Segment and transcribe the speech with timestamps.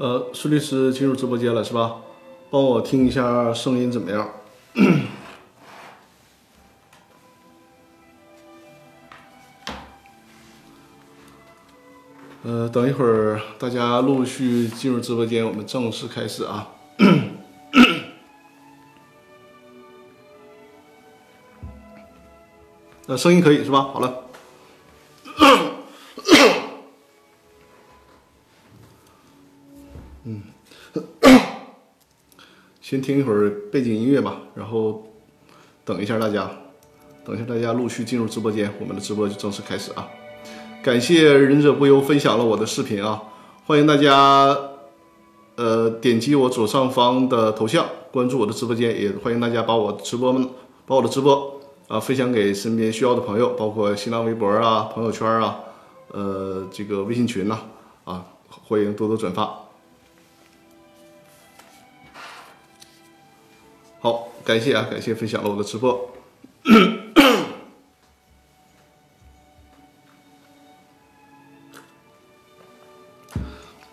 [0.00, 1.96] 呃，苏律师进入直播间了是吧？
[2.48, 4.30] 帮我听一下声音怎么样？
[12.42, 16.70] 呃，等一会儿大家陆续进入直播间，我们正式开始啊。
[23.06, 23.82] 呃，声音可以是吧？
[23.82, 24.29] 好了。
[32.90, 35.06] 先听一会儿背景音乐吧，然后
[35.84, 36.50] 等一下大家，
[37.24, 40.08] 等一下大家陆续进入直播间，我们的直播就正式开始啊！
[40.82, 43.22] 感谢忍者不忧分享了我的视频啊，
[43.64, 44.58] 欢迎大家
[45.54, 50.32] 呃点击我左上方的头像关注我的直播间，也欢迎大家把我直播
[50.84, 55.60] 把我的直播啊分享给身边需要的朋友，包括新浪微博啊、朋友圈啊、
[56.08, 57.56] 呃这个微信群呐
[58.02, 59.69] 啊，欢迎多多转发。
[64.50, 66.10] 感谢啊，感谢分享了我的直播。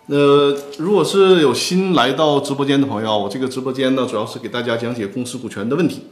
[0.06, 6.02] 呃，如果是有新来到直播间的朋友，我这个直播间呢，主要是给大家讲解公司股权的问题。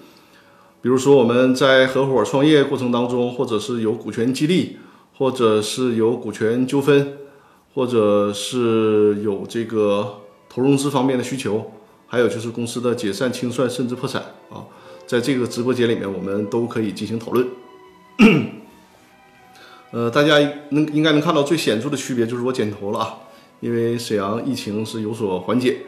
[0.81, 4.79] 比如说我们在合伙创业过程当中，或者是有股权激励，
[5.19, 7.19] 或者是有股权纠纷，
[7.75, 11.73] 或者是有这个投融资方面的需求。
[12.09, 14.23] 还有就是公司的解散、清算甚至破产，
[15.07, 17.47] 在这个直播间里面，我们都可以进行讨论。
[19.93, 20.35] 呃，大家
[20.71, 23.19] 能应该能看到最显著的区别就是我剪头了啊，
[23.61, 25.79] 因为沈阳疫情是有所缓解。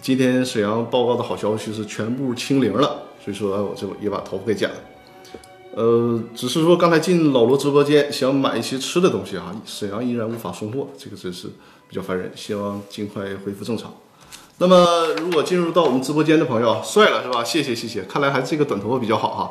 [0.00, 4.74] 今天沈阳报告的好消息是全部清零了，所以说我就也把头发给剪了。
[5.76, 11.48] 呃，只是说刚才进老罗直播间想买一些吃的东西啊，沈阳依然无法送货，这个真是
[11.88, 12.32] 比较烦人。
[12.34, 13.92] 希望尽快恢复正常。
[14.58, 17.42] 那么，如果进入到我们直播间的朋友，帅了是吧？
[17.42, 19.50] 谢谢谢谢，看来还是这个短头发比较好哈。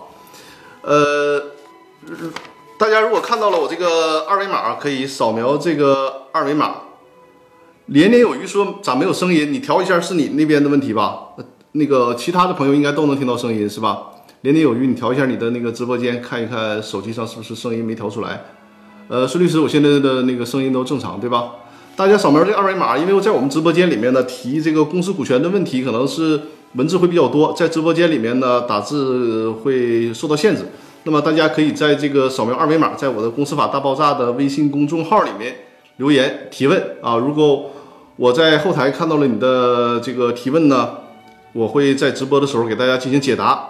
[0.82, 1.52] 呃，
[2.78, 6.76] 大家如果看到了我这个二维码，可以扫描这个二维码。
[7.88, 9.52] 年年有余说咋没有声音？
[9.52, 11.34] 你调一下是你那边的问题吧？
[11.74, 14.04] 那个其他的朋友应该都能听到声音是吧？
[14.42, 18.46] 年年有余，你调一下你的那个直播间，看一看手机上是不是声音没调出来。
[19.10, 21.52] 呃，孙律师，我现在的那个声音都正常对吧？
[21.96, 26.42] 大家扫描这二维码，因为在我们直播间里面呢提这个公司股权的问题，可能是
[26.74, 30.64] 文字会比较多，在直播间里面呢打字会受到限制。
[31.04, 35.56] 那么大家可以在这个扫描二维码，在我的公司法大爆炸的微信公众号里面
[35.98, 37.18] 留言提问啊。
[37.18, 37.70] 如果
[38.16, 40.98] 我在后台看到了你的这个提问呢，
[41.52, 43.70] 我会在直播的时候给大家进行解答。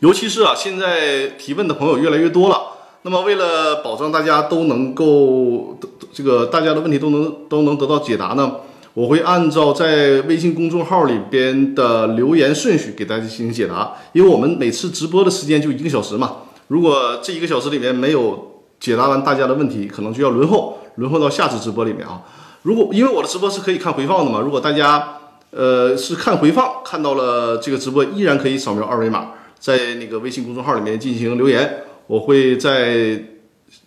[0.00, 2.75] 尤其是啊，现在提问的朋友越来越多了。
[3.06, 5.78] 那么，为了保证大家都能够
[6.12, 8.56] 这个大家的问题都能都能得到解答呢，
[8.94, 13.94] 我会按照在微信公众号里边的留言顺序给大家进行解答。
[14.12, 22.22] 因为我们每次直播的时间就一个小时嘛，如果这一个小时里面没有解答完大家的问题，可能就要轮候，轮候到下次直播里面啊。
[22.62, 25.18] 如果因为我的直播是可以看回放的嘛，如果大家
[25.52, 29.28] 呃是看回放看到了这个直播，依然可以扫描二维码，
[29.60, 31.84] 在那个微信公众号里面进行留言。
[32.06, 33.20] 我会在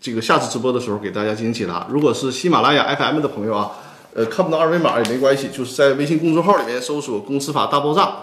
[0.02, 1.88] 这个下次直播的时候给大家进行解答。
[1.90, 3.72] 如果是喜马拉雅 FM 的朋友啊，
[4.14, 8.18] 呃，看不到二维码也没关系，就是在微信公众号里面搜索“公司法大爆炸”，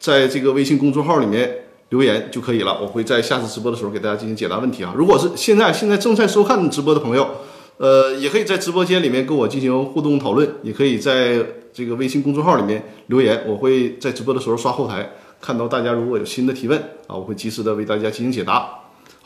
[0.00, 1.58] 在这个微信公众号里面
[1.90, 2.80] 留言就可以了。
[2.80, 4.92] 我会在下次直播的时候给大家进行解答问题啊。
[4.96, 7.28] 如果是现在现在正在收看直播的朋友，
[7.76, 13.44] 呃，也可以在直播间里面跟我进行互动讨论，也可以在这个微信公众号里面留言。
[13.46, 18.68] 我会在直播的时候刷后台，看到大家如果有新的提问啊，我会及时的为大家进行解答。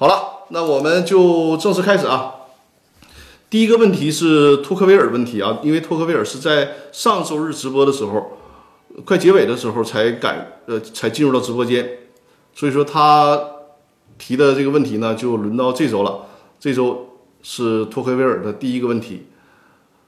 [0.01, 2.35] 好了，那我们就正式开始啊。
[3.51, 8.39] 第一个问题是托克维尔问题啊，因为托克维尔是在上周日直播的时候，
[9.05, 11.87] 快结尾的时候才赶呃才进入到直播间，
[12.55, 13.39] 所以说他
[14.17, 16.21] 提的这个问题呢，就轮到这周了。
[16.59, 19.27] 这周是托克维尔的第一个问题。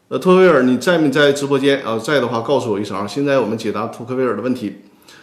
[0.09, 1.99] 呃，托克维尔，你在没在直播间啊？
[1.99, 3.07] 在的话，告诉我一声啊。
[3.07, 4.79] 现在我们解答托克维尔的问题。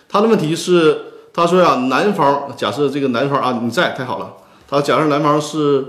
[0.08, 4.36] 他的问题是，他说呀，男方假设这个男方啊，你在，太好了。
[4.70, 5.84] 他假设男方是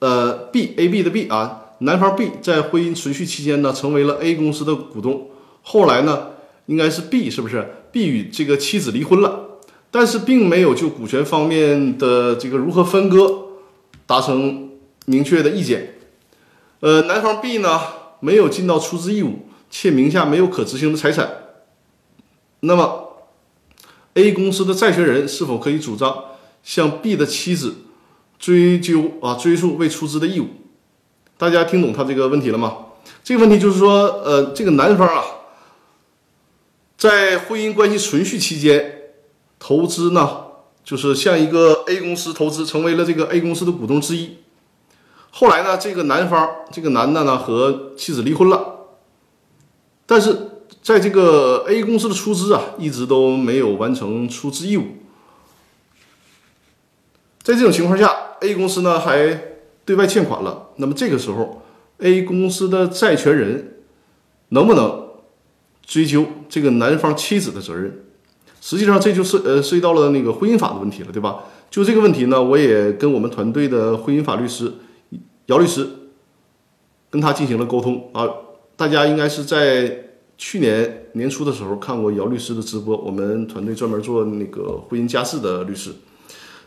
[0.00, 5.30] 呃 B A B 的 B 啊，男方 B 在婚姻存续期间呢，成为了 A 公司的股东。
[5.62, 6.30] 后来呢，
[6.66, 9.60] 应该是 B 是不是？B 与这个妻子离婚了，
[9.92, 13.44] 但是并没有就股权方面的这个如何分割
[14.04, 14.72] 达成
[15.06, 16.00] 明确的意见。
[16.80, 17.80] 呃，男方 B 呢
[18.18, 21.30] 没有尽到出资义务，且名下没有可执行的财产。
[22.60, 23.16] 那么
[24.14, 26.24] A 公司的债权人是否可以主张
[26.64, 27.76] 向 B 的妻子？
[28.44, 30.48] 追究啊，追溯未出资的义务，
[31.38, 32.76] 大家听懂他这个问题了吗？
[33.22, 35.24] 这个问题就是说，呃，这个男方啊，
[36.98, 39.14] 在婚姻关系存续期间，
[39.58, 40.42] 投资呢，
[40.84, 44.36] 就是向一个 A 公司投资，成为了这个 A 公司的股东之一。
[45.30, 48.88] 后来呢，这个男方，这个男的呢和妻子离婚了，
[50.04, 54.84] 但是在这个 A 公司的出资啊，一直都没有完成出资义务。
[57.44, 58.10] 在这种情况下
[58.40, 59.38] ，A 公司呢还
[59.84, 61.62] 对外欠款了，那么这个时候
[61.98, 63.82] ，A 公司的债权人
[64.48, 65.08] 能不能
[65.84, 68.00] 追究这个男方妻子的责任？
[68.62, 71.44] 实际上，这就是呃涉及到了那个婚姻法的问题了，对吧？
[71.70, 74.72] 就这个问题呢，我也跟我们团队的婚姻法律师。
[75.46, 75.86] 姚律师
[77.10, 78.26] 跟他进行了沟通啊，
[78.74, 80.04] 大家应该是在
[80.38, 82.96] 去年年初的时候看过姚律师的直播。
[82.96, 85.90] 我们团队专门做那个婚姻家事的律师，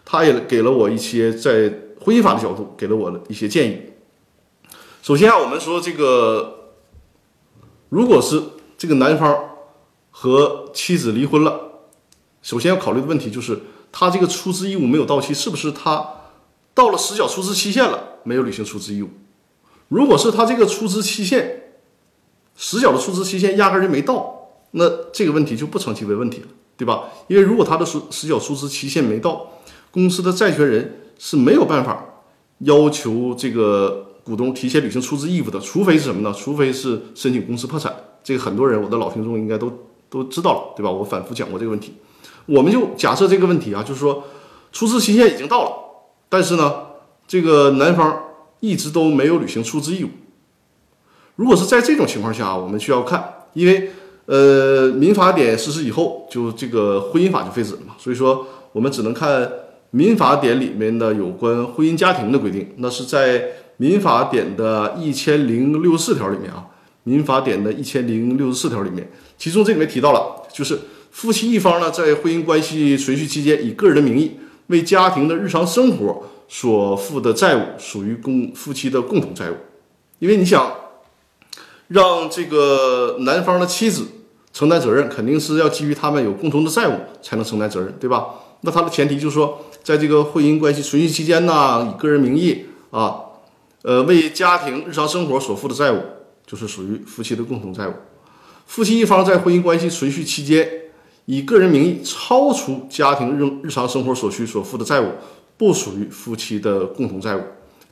[0.09, 1.69] 他也给了我一些在
[1.99, 3.81] 婚姻法的角度给了我的一些建议。
[5.01, 6.71] 首先啊，我们说这个，
[7.89, 8.41] 如果是
[8.77, 9.37] 这个男方
[10.09, 11.59] 和妻子离婚了，
[12.41, 13.59] 首先要考虑的问题就是
[13.91, 16.07] 他这个出资义务没有到期，是不是他
[16.73, 18.19] 到了实缴出资期限了？
[18.23, 19.09] 没有履行出资义务，
[19.89, 21.73] 如果是他这个出资期限
[22.55, 27.09] 实缴的出资期限压根就没到，那这个问题就不成其为问题了，对吧？
[27.27, 29.51] 因为如果他的实实缴出资期限没到，
[29.97, 32.05] 公司的债权人是没有办法
[32.59, 36.31] 要求这个股东提前履行出资义务的，除非是什么呢？
[36.37, 37.91] 除非是申请公司破产。
[38.23, 39.73] 这个很多人，我的老听众应该都
[40.07, 40.91] 都知道了，对吧？
[40.91, 41.95] 我反复讲过这个问题。
[42.45, 44.25] 我们就假设这个问题啊，就是说
[44.71, 45.71] 出资期限已经到了，
[46.29, 46.73] 但是呢？
[47.27, 48.21] 这个男方
[48.59, 50.09] 一直都没有履行出资义务。
[51.37, 53.89] 如果是在这种情况下，我们需要看，因为
[54.27, 59.49] 呃，民法典实施以后，就这个婚姻法就废止了嘛，所以说我们只能看
[59.91, 62.73] 民法典里面的有关婚姻家庭的规定。
[62.77, 63.43] 那是在
[63.77, 66.67] 民法典的一千零六十四条里面啊，
[67.03, 70.79] 民法典的一千零六十四条里面，其中这里面提到了，就是
[71.11, 74.37] 夫妻一方呢，在婚姻关系存续期间，以个人的名义
[74.67, 76.23] 为家庭的日常生活。
[76.49, 79.55] 所负的债务属于共夫妻的共同债务，
[80.19, 80.71] 因为你想
[81.89, 84.07] 让这个男方的妻子
[84.53, 88.27] 承担责任，肯定是要基于他们有共同的债务才能承担责任，对吧？
[88.61, 93.15] 那他的前提就是说，在这个婚姻关系存续期间呢，以个人名义啊，
[93.83, 96.01] 呃，为家庭日常生活所负的债务，
[96.45, 97.93] 就是属于夫妻的共同债务。
[98.65, 100.69] 夫妻一方在婚姻关系存续期间，
[101.23, 105.07] 以个人名义超出家庭日日常生活所需所负的债务。
[105.55, 107.41] 不属于夫妻的共同债务，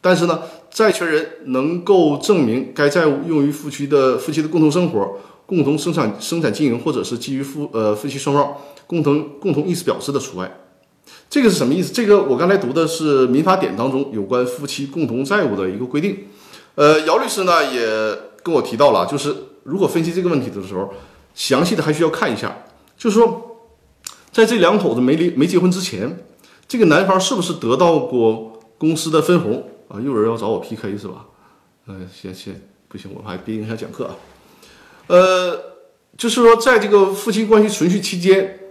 [0.02, 8.54] 但是呢，债权人能够证明该债务用于夫妻的夫妻的共同生活、共同生产生产经营，或者是基于夫呃夫妻双方
[8.86, 10.52] 共同共同意思表示的除外。
[11.30, 11.92] 这个是什么意思？
[11.92, 16.28] 这个我刚才读的是民法典当中有关夫妻共同债务的一个规定。
[16.76, 17.82] 呃，姚律师呢也
[18.44, 20.94] 跟我提到了，就是如果分析这个问题的时候，
[21.34, 22.66] 详细的还需要看一下，
[22.98, 23.58] 就是说
[24.32, 26.26] 在这两口子没离没结婚之前。
[26.68, 30.02] 这个男方是不是得到过公司的分红啊？
[30.02, 31.28] 又有人要找我 PK 是吧？
[31.86, 34.16] 嗯，先先不行，我还别影响讲课啊。
[35.06, 35.56] 呃，
[36.18, 38.65] 就是说，在这个夫妻关系存续期间，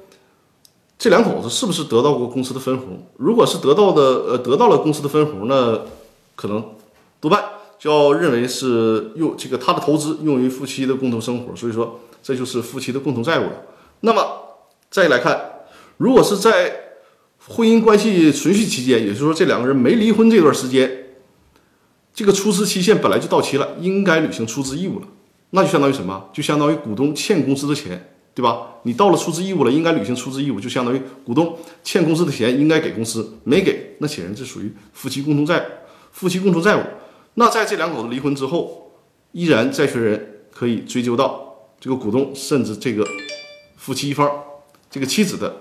[1.04, 3.06] 这两口子是不是得到过公司的分红？
[3.18, 5.82] 如果是得到的，呃，得到了公司的分红，那
[6.34, 6.64] 可能
[7.20, 7.44] 多半
[7.78, 13.52] 就要认为是用这个他的投资用于夫妻的共同生活，所以说这就是夫妻的共同债务了。
[14.00, 14.26] 那么
[14.88, 15.66] 再来看，
[15.98, 16.74] 如果是在
[17.48, 21.08] 婚姻关系存续期间，也就是说这两个人没离婚这段时间，
[22.14, 25.06] 这个出资期限本来就到期了，应该履行出资义务了。
[25.50, 26.30] 那就相当于什么？
[26.32, 28.74] 就相当于股东欠公司的钱，对吧？
[28.82, 35.62] 你到了出资义务了，应该履行出资义务，就相当于股东欠公司的钱应该给公司，没给，那显然这属于夫妻共同债务，
[36.10, 36.82] 夫妻共同债务。
[37.34, 38.90] 那在这两口子离婚之后，
[39.32, 43.06] 依然债权人可以追究到这个股东，甚至这个
[43.76, 44.28] 夫妻一方，
[44.90, 45.60] 这个妻子的。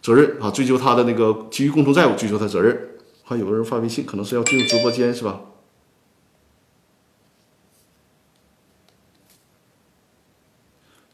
[0.00, 2.78] 责任啊，追究他的那个基于共同债务追究他责任。
[3.26, 5.40] 看有个人发微信，可能是要进入直播间是吧？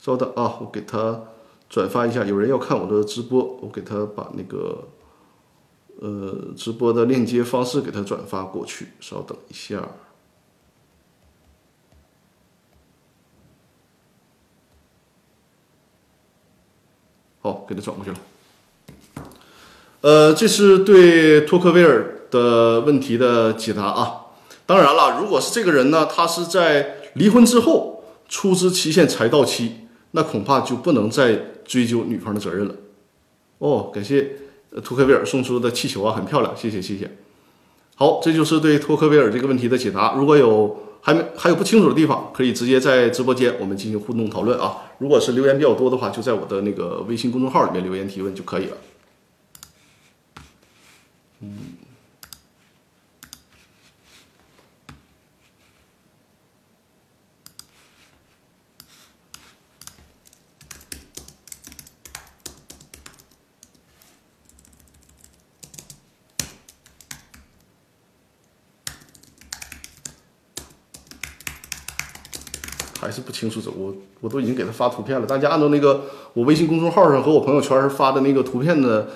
[0.01, 1.25] 稍等啊，我给他
[1.69, 2.25] 转发一下。
[2.25, 4.89] 有人要看我的直播，我给他把那个
[6.01, 8.89] 呃直播的链接方式给他转发过去。
[8.99, 9.87] 稍等一下，
[17.43, 18.17] 好，给他转过去了。
[20.01, 24.29] 呃，这是对托克维尔的问题的解答啊。
[24.65, 29.80] 当然了，如果是这个人呢，他是在离婚之后出资期限才到期，
[30.13, 32.75] 那恐怕就不能再追究女方的责任了。
[33.59, 34.33] 哦，感谢
[34.83, 37.11] 托克维尔送出的气球啊，很漂亮，谢谢谢谢。
[37.97, 40.15] 好，这就是对托克维尔这个问题的解答。
[40.15, 44.79] 如果有还没还有不清楚的地方，可以直接在直播间我们进行互动讨论啊。
[44.99, 48.77] 如果是留言比较多的话，就在我的那个微信公众号里面留言提问就可以了。
[51.41, 51.57] 嗯。
[73.11, 75.27] 还是不清楚，我我都已经给他发图片了。
[75.27, 76.03] 大家按照那个
[76.33, 79.09] 我微信公众号上和我朋友圈发的那个图片的，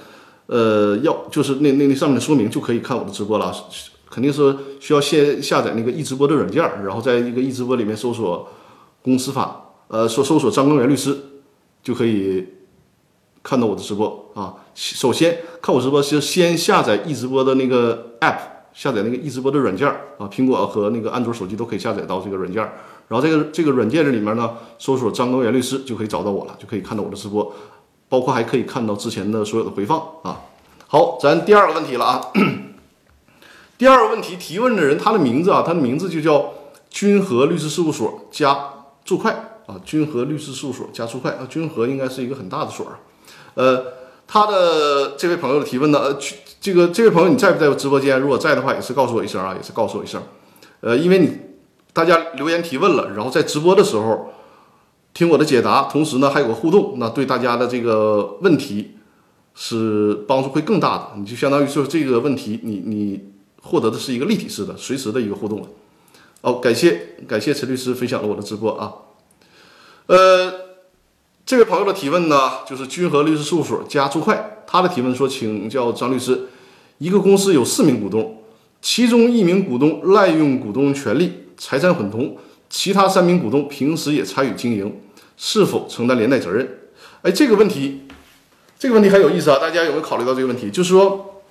[0.46, 3.54] 呃，要就是那那那上面的说明就可以看我的直播了。
[4.10, 8.48] 肯定是需要先下载那个易直播的软件，然后在一个易直播里面搜索
[9.00, 11.16] 公司法，呃，搜搜索张根源律师，
[11.80, 12.44] 就可以
[13.44, 14.56] 看到我的直播啊。
[14.74, 18.38] 首先看我直播是先下载易直播的那个 app，
[18.72, 19.86] 下载那个易直播的软件
[20.18, 22.68] 啊，苹果和那个安卓手机都可以下载到这个软件。
[23.08, 27.52] 然后这个这个软件这里面呢，搜索张高原律师就可以找到我了，就可以看到我的直播，
[28.08, 30.40] 包括还可以看到之前的所有的回放啊。
[30.86, 32.32] 好，咱第二个问题了啊。
[33.76, 36.52] 第二个问题提问的人他的名字啊，他的名字就叫
[36.88, 38.70] 君和律师事务所加
[39.04, 39.30] 注会
[39.66, 43.00] 啊，君和律师事务所加注会啊，君和应该是一个很大的所啊。
[43.54, 43.84] 呃，
[44.26, 46.18] 他的这位朋友的提问呢，呃，
[46.60, 48.18] 这个这位朋友你在不在直播间？
[48.18, 50.22] 如果在的话，也是告诉我一声啊，也是告诉我一声。
[50.80, 51.53] 呃，因为你。
[51.94, 54.32] 大家留言提问了，然后在直播的时候
[55.14, 58.96] 听我的解答，同时呢还有个互动，那对大家的这个问题
[59.54, 61.12] 是帮助会更大的。
[61.16, 63.20] 你就相当于说这个问题，你你
[63.62, 65.68] 获得的是一个立体式的、随时的一个互动了。
[66.40, 68.92] 哦，感谢感谢陈律师分享了我的直播啊。
[70.06, 70.52] 呃，
[71.46, 76.48] 这位朋友的提问呢，就是君和律师事务所加朱快，他的提问说，请教张律师，
[76.98, 78.42] 一个公司有四名股东，
[78.82, 81.43] 其中一名股东滥用股东权利。
[81.56, 82.36] 财产混同，
[82.68, 85.00] 其他三名股东平时也参与经营，
[85.36, 86.68] 是否承担连带责任？
[87.22, 88.02] 哎，这个问题，
[88.78, 89.58] 这个问题很有意思啊！
[89.58, 90.70] 大家有没有考虑到这个问题？
[90.70, 91.42] 就是说，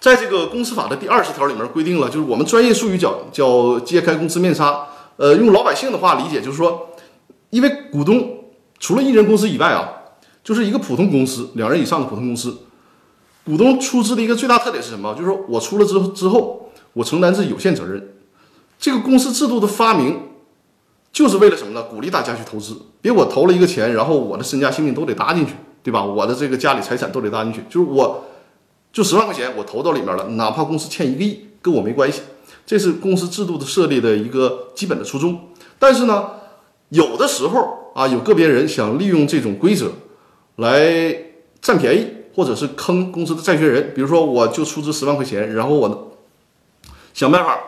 [0.00, 4.86] 在这个公司法的第二十条里面规定了，就是我们专业术语叫叫揭开公司面纱。
[5.16, 6.90] 呃，用老百姓的话理解，就是说，
[7.50, 8.44] 因为股东
[8.78, 9.90] 除了一人公司以外啊，
[10.44, 12.58] 就是一个普通公司，两人以上的普通公司，
[13.44, 15.12] 股东出资的一个最大特点是什么？
[15.14, 18.14] 就是说我出了之之后，我承担是有限责任。
[18.78, 20.20] 这个公司制度的发明，
[21.10, 21.82] 就是为了什么呢？
[21.82, 26.04] 鼓励大家去投资，别我投了一个钱，然后我的身家性命都得搭进去，对吧？
[26.04, 28.24] 我的这个家里财产都得搭进去，就是我，
[28.92, 32.22] 就十万块钱我投到里面了，哪怕公司欠一个亿，跟我没关系。
[32.64, 35.48] 这是公司制度的设立的一个基本的初衷。
[35.78, 36.28] 但是呢，
[36.90, 39.90] 有的时候啊，有个别人想利用这种规则
[40.56, 41.16] 来
[41.60, 42.06] 占便宜，
[42.36, 43.92] 或者是坑公司的债权人。
[43.92, 46.12] 比如说，我就出资十万块钱，然后我
[47.12, 47.58] 想办法。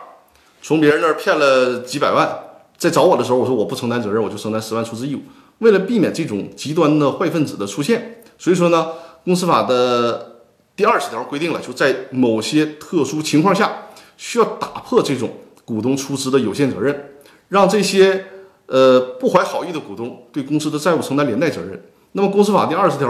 [0.61, 2.37] 从别人那儿骗了几百万，
[2.77, 5.21] 在找我的时候，我说我不承担责任，我就承担十万出资义务。
[5.59, 8.89] 为了避免这种极端的坏分子的出现，所以说呢，
[9.23, 10.43] 公司法的
[10.75, 13.87] 第二十条规定了，就在某些特殊情况下，
[14.17, 15.31] 需要打破这种
[15.65, 17.11] 股东出资的有限责任，
[17.49, 18.25] 让这些
[18.67, 21.83] 呃不怀好意的股东对公司的债务承担连带责任。
[22.11, 23.07] 那么，公司法第二十条。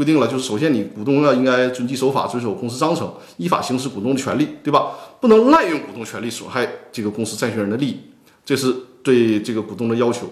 [0.00, 4.92] 规定了，就是首先你股东要应该遵纪守法，遵守公司章程，依法行使股东的权利，对吧？
[5.20, 8.00] 不能滥用股东权利损害这个公司债权人的利益，
[8.42, 10.26] 这是对这个股东的要求。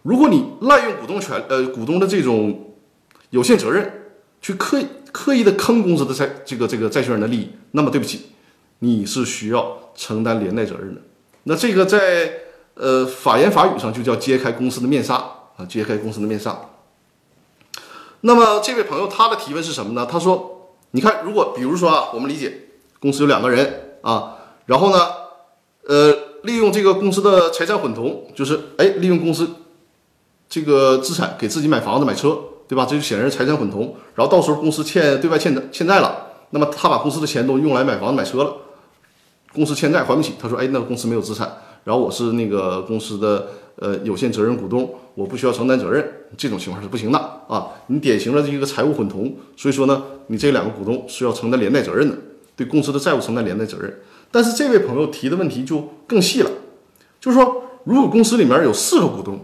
[0.00, 2.72] 如果你滥用股东权，呃，股东的这种
[3.28, 3.92] 有限责任，
[4.40, 8.22] 去刻意刻意的坑公司的债这个这个债权人的利益，那么对不起，
[8.78, 11.02] 你是需要承担连带责任的。
[11.42, 12.32] 那这个在
[12.72, 15.16] 呃法言法语上就叫揭开公司的面纱
[15.58, 16.58] 啊，揭开公司的面纱。
[18.22, 20.06] 那么这位朋友他的提问是什么呢？
[20.10, 22.68] 他说：“你看，如果比如说啊，我们理解
[23.00, 25.08] 公司有两个人啊，然后呢，
[25.88, 26.12] 呃，
[26.44, 29.48] 利用这个公司的财产混同，就是哎，利用公司
[30.48, 32.38] 这个资产给自己买房子、买车，
[32.68, 32.86] 对吧？
[32.88, 33.96] 这就显然是财产混同。
[34.14, 38.54] 然后到时候公司欠对外欠债欠债了，那么他把公司的钱都用来买房子、买车了，
[39.52, 40.34] 公司欠债还不起。
[40.40, 47.68] 他说：哎，那公司没有资产，然后我是那个公司的呃有限责任股东。”我不需要承担责任，这种情况是不行的啊！
[47.88, 52.16] 你典型的这个财务混同，所以说呢，你这两个股东是要承担连带责任的，
[52.56, 54.00] 对公司的债务承担连带责任。
[54.30, 56.50] 但是这位朋友提的问题就更细了，
[57.20, 59.38] 就是说，如果公司里面有四个股东，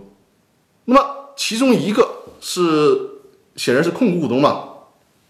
[0.87, 2.09] 那么其中一个
[2.41, 2.99] 是
[3.55, 4.65] 显然是控股股东嘛，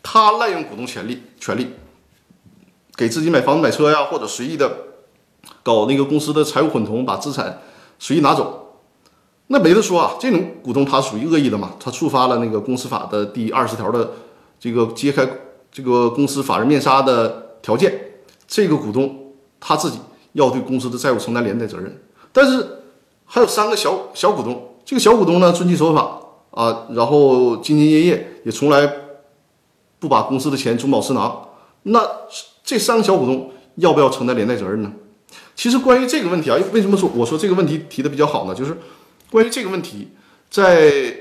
[0.02, 1.68] 他滥用股东权利权利，
[2.94, 4.70] 给自己买房子买车呀，或者随意的
[5.64, 7.62] 搞那个公司的财务混同，把资产
[7.98, 8.67] 随意拿走。
[9.48, 14.12] 那没得说啊，这种股东他属于恶意的嘛，他触发了那个公司法的第二十条的
[14.60, 15.26] 这个揭开
[15.72, 17.92] 这个公司法人面纱的条件，
[18.46, 19.98] 这个股东他自己
[20.34, 22.00] 要对公司的债务承担连带责任。
[22.32, 22.82] 但是
[23.24, 28.90] 还有三个小小股东，这个小股东呢遵纪守法啊，然后兢兢业业，也从来
[29.98, 31.48] 不把公司的钱中饱私囊。
[31.84, 32.06] 那
[32.62, 34.92] 这三个小股东要不要承担连带责任呢？
[35.56, 38.54] 其实关于这个问题啊，为什么说我说这个问题提的比较好呢？
[38.54, 38.76] 就是
[39.30, 40.08] 关于这个问题，
[40.50, 41.16] 在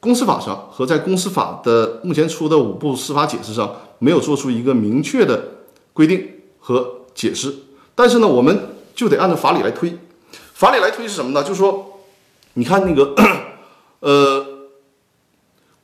[0.00, 5.48] 公司法上和在公司法的目前出的五部司法解释上，没有做出一个明确的
[5.92, 6.28] 规定
[6.58, 7.54] 和解释。
[7.94, 9.96] 但是呢，我们就得按照法理来推。
[10.54, 11.42] 法理来推是什么呢？
[11.42, 12.00] 就是说，
[12.54, 13.14] 你看那个
[14.00, 14.44] 呃，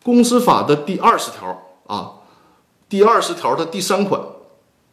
[0.02, 2.14] 公司法的第二十条啊，
[2.88, 4.20] 第二十条的第三款，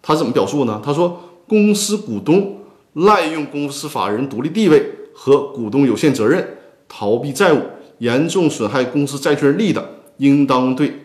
[0.04, 0.80] 它怎么表述呢？
[0.86, 2.60] 他说，公司股东
[2.94, 7.62] 滥用公司法人独立地位和股东有限责任，逃避债务，
[8.00, 9.88] 严重损害公司债权人利益的，
[10.18, 11.01] 应当对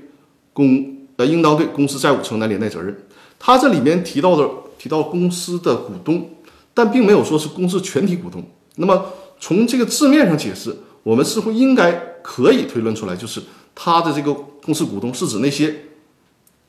[0.53, 2.97] 公呃应当对公司债务承担连带责任。
[3.39, 6.31] 他这里面提到的提到公司的股东，
[6.75, 8.45] 但并没有说是公司全体股东。
[8.77, 13.43] 那么从这个字面上解释，我们似乎应该可以推论出来，就是
[13.75, 15.87] 他的这个公司股东是指那些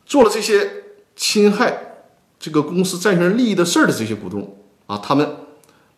[0.05, 0.83] 做了这些
[1.15, 2.05] 侵害
[2.39, 5.29] 这个公司债权人利益的事儿的这些股东啊，他们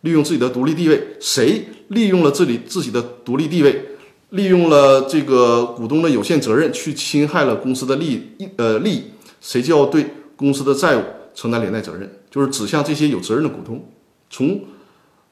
[0.04, 3.88] 利用自己的独立地位，谁利用了自己自己的独立地位，
[4.30, 9.04] 利用了这个股东的有限责任去侵害了公司的利益，呃利益，
[9.40, 10.06] 谁就要对
[10.36, 11.02] 公司的债务
[11.34, 13.82] 承担连带责任，就是指向这些有责任的股东。
[14.28, 14.60] 从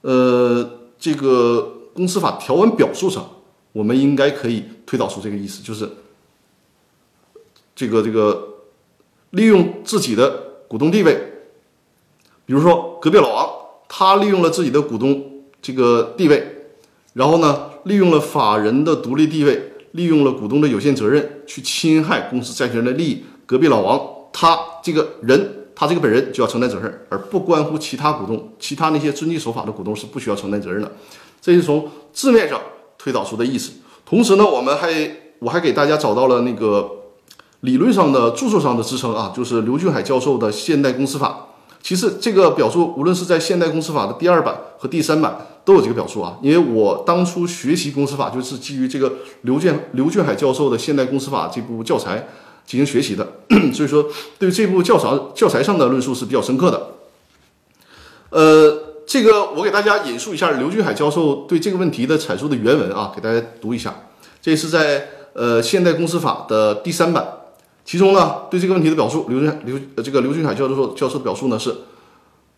[0.00, 3.28] 呃，这个公司法条文表述上，
[3.72, 5.86] 我们应该可以推导出这个意思，就是
[7.76, 8.48] 这个这个
[9.30, 10.30] 利用自己的
[10.66, 11.14] 股东地位，
[12.46, 13.50] 比如说隔壁老王，
[13.94, 15.22] 他利用了自己的股东
[15.60, 16.64] 这个地位，
[17.12, 23.22] 然后呢，利用了法人的独立地位，利用了股东的有限责任去侵害公司债权人的利益。
[23.44, 24.00] 隔壁老王
[24.32, 25.58] 他这个人。
[25.74, 30.92] 他这个本人就要承担责任，而不关乎其他股东，其他那些遵纪守法的股东是不需要承担责任的。
[31.40, 32.60] 这是从字面上
[32.98, 33.72] 推导出的意思。
[34.04, 36.88] 同时呢，我们还我还给大家找到了那个
[37.60, 41.48] 理论上的著作上的支撑啊，就是刘俊海教授的《现代公司法》。
[41.82, 46.38] 其实这个表述无论是在《现代公司法》的第二版和第三版都有这个表述啊。
[46.40, 52.28] 因为我当初学习公司法就是基于这个刘建刘俊海教授的《现代公司法》这部教材。
[52.64, 53.26] 进行学习的，
[53.74, 54.06] 所以说
[54.38, 56.80] 对这部教材教材上的论述是比较深刻的。
[58.30, 63.92] 呃，这个我给大家引述一下刘俊海教授对这个问题的阐述的原文啊，给大家读一下。
[64.40, 67.26] 这是在呃《现代公司法》的第三版，
[67.84, 71.74] 其中呢对这个问题的表述，刘俊刘这个刘俊海教授教授的表述呢是：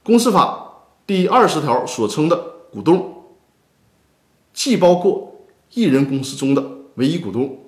[0.03, 2.37] 公司法第二十条所称的
[2.73, 3.25] 股东，
[4.53, 7.59] 既包括一人公司中的唯一股东，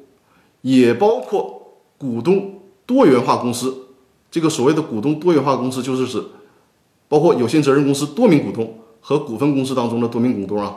[0.62, 1.54] 也包括。
[1.98, 3.74] 股东多元化公司，
[4.30, 6.22] 这个所谓的股东多元化公司，就是指
[7.08, 10.76] 包括有限责任公司多名股东和股份公司当中的多名股东啊，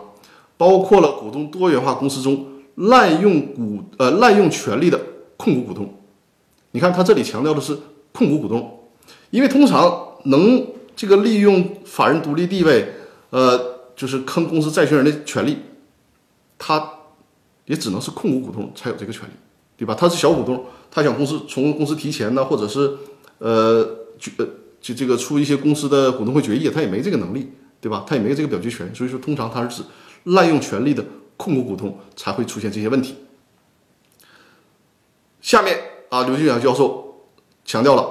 [0.56, 4.98] 包括了股东多元化公司中滥用股呃滥用权利的
[5.36, 5.94] 控股股东。
[6.72, 7.78] 你看他这里强调的是
[8.12, 8.90] 控股股东，
[9.30, 12.94] 因为通常能这个利用法人独立地位，
[13.30, 15.58] 呃，就是坑公司债权人的权利，
[16.58, 16.92] 他
[17.66, 19.32] 也只能是控股股东才有这个权利。
[19.80, 19.96] 对吧？
[19.96, 22.98] 他是小股东，他想公司从公司提钱呢，或者是
[23.38, 23.82] 呃，
[24.20, 24.46] 就呃
[24.82, 28.04] 就这个出一些公司的股东会决议，他也没这个能力，对吧？
[28.06, 29.88] 他也没有这个表决权，所以说通常他是指
[30.26, 31.06] 滥用权力的
[31.38, 33.16] 控股股东才会出现这些问题。
[35.40, 35.80] 下面
[36.10, 37.24] 啊，刘俊阳教授
[37.64, 38.08] 强调了，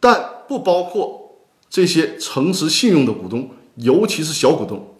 [0.00, 1.36] 但不包括
[1.70, 4.94] 这些诚实信用的股东，尤其是小股东。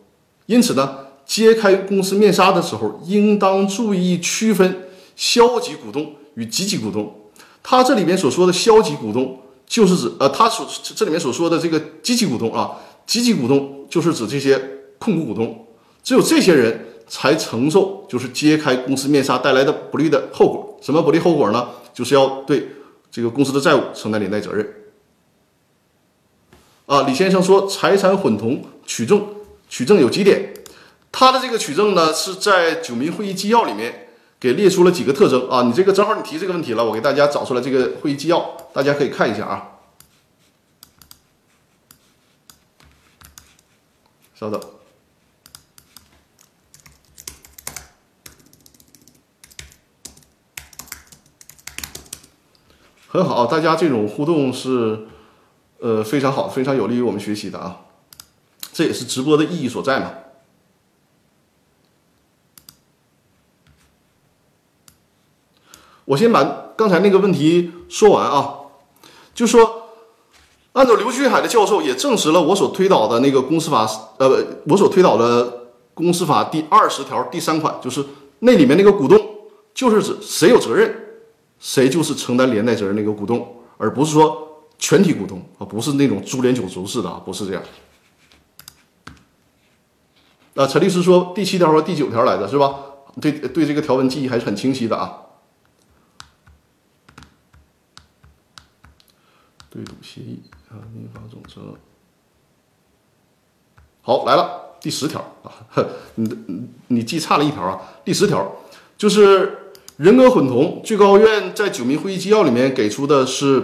[0.47, 4.81] 因此呢，揭开公司面纱的时候，应当注意区分。
[5.17, 7.15] 消极股东与积极股东，
[7.63, 12.73] 他这里面所说的消极股东，就是指呃，他所这里面所说的这个积极股东啊，
[13.07, 14.61] 积极股东就是指这些
[14.99, 15.67] 控股股东，
[16.03, 20.77] 只有这些人才承受就是揭开公司面纱带来的不利的后果。
[20.81, 21.69] 什么不利后果呢？
[21.95, 22.69] 就是要对
[23.11, 24.75] 这个公司的债务承担连带责任。
[26.85, 29.27] 啊，李先生说财产混同取证，
[29.71, 30.53] 取证有几点，
[31.11, 34.03] 他的这个取证呢是在九民会议纪要里面。
[34.41, 35.63] 给列出了几个特征啊！
[35.63, 38.41] 你这个正好你提这个问题了，我给大家找出来这个会议纪要，
[38.75, 39.69] 大家可以看一下啊。
[44.35, 44.61] 稍等，
[53.15, 55.07] 很好，大家这种互动是
[55.79, 57.83] 呃非常好，非常有利于我们学习的啊。
[58.73, 60.11] 这也是直播的意义所在嘛。
[66.07, 68.55] 我先把刚才那个问题说完啊，
[69.33, 69.91] 就说，
[70.73, 78.05] 按照刘俊海的教授也证实了我所推导的那个公司法，呃，我所推导的公司法第二十条第三款，就是
[78.41, 79.17] 那里面那个股东，
[79.73, 81.04] 就是指谁有责任，
[81.65, 87.63] 谁就是承担连带责任那个股东，而不是说全体股东啊，不是那种株连九族式的啊，不是这样。
[90.57, 92.75] 啊，陈律师说第七条和第九条来的是吧？
[93.19, 95.21] 对对，这个条文记忆还是很清晰的啊。
[99.71, 101.79] 对赌协议啊，民法总则。
[104.03, 105.51] 好，来了第十条啊，
[106.17, 107.81] 你你你记差了一条啊。
[108.05, 108.55] 第十条
[108.99, 109.64] 就是
[109.97, 113.63] 人格混同，最高院在九民会议纪要里面给出的是，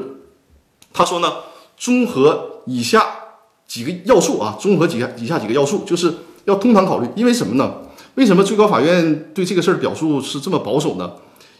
[0.93, 1.33] 他说呢，
[1.77, 3.05] 综合以下
[3.66, 6.14] 几个要素啊，综合几下以下几个要素，就是
[6.45, 7.09] 要通常考虑。
[7.16, 7.75] 因为什么呢？
[8.14, 11.12] 为什么最高法院对这个事儿表述是这么保守呢？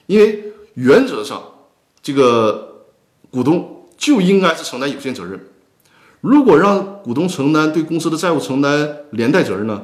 [0.07, 1.43] 因为原则上，
[2.03, 2.87] 这个
[3.31, 3.77] 股东。
[4.01, 5.39] 就应该是承担有限责任。
[6.23, 9.83] 如果让股东承担对公司的债务承担连带责任呢，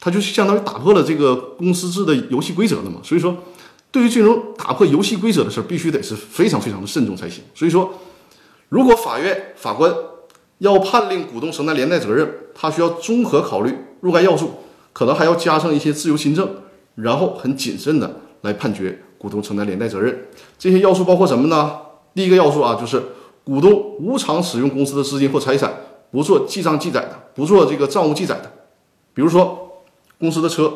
[0.00, 2.98] 他就相当于打破了这个公司制的游戏规则了嘛。
[3.04, 3.36] 所以说，
[3.96, 7.42] 对于这种打破游戏规则的事儿，必须得是非常非常的慎重才行。
[7.54, 7.94] 所以说，
[8.68, 9.90] 如果法院法官
[10.58, 14.50] 要判令股东承担连带责任，他需要综合考虑若干要素，
[14.92, 16.46] 可能还要加上一些自由新政，
[16.96, 20.26] 然后很谨慎的来判决股东承担连带责任。
[20.58, 21.76] 这些要素包括什么呢？
[22.14, 23.02] 第一个要素啊，就是。
[23.44, 25.72] 股东无偿使用公司的资金或财产，
[26.10, 28.52] 不做记账记载的，不做这个账务记载的，
[29.14, 29.84] 比如说
[30.18, 30.72] 公司的车，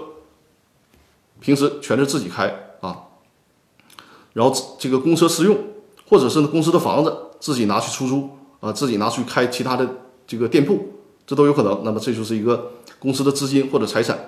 [1.40, 2.69] 平时全是自己开，
[4.33, 5.57] 然后这个公车私用，
[6.09, 9.88] 或者是公司的房子自己拿去出租啊，自己拿去开其他的
[10.27, 10.79] 这个店铺，
[11.27, 11.81] 这都有可能。
[11.85, 14.19] 那么这就是一个公司的资金或者财产。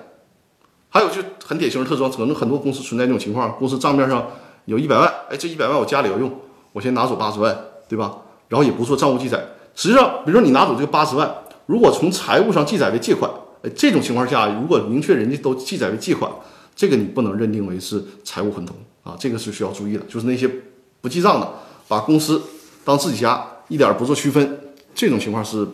[0.89, 4.27] 还有就很典型的特征，可能很多公司存在这种情况：公司账面上
[4.65, 6.31] 有一百万，哎，这一百万我家里要用，
[6.71, 7.57] 我先拿走八十万，
[7.89, 8.17] 对吧？
[8.47, 11.33] 然后也不做账务记载，实际上，比如说你拿走这个八十万，
[11.65, 13.31] 如果从财务上记载为借款，
[13.63, 16.31] 哎，这种情况下，如果明确人家都记载为借款，
[16.75, 20.03] 这个你不能认定为是财务混同啊，这个是需要注意的。
[20.05, 20.49] 就是那些
[21.01, 21.53] 不记账的，
[21.87, 22.41] 把公司
[22.83, 24.59] 当自己家，一点不做区分，
[24.95, 25.67] 这种情况是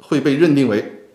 [0.00, 1.06] 会被认定为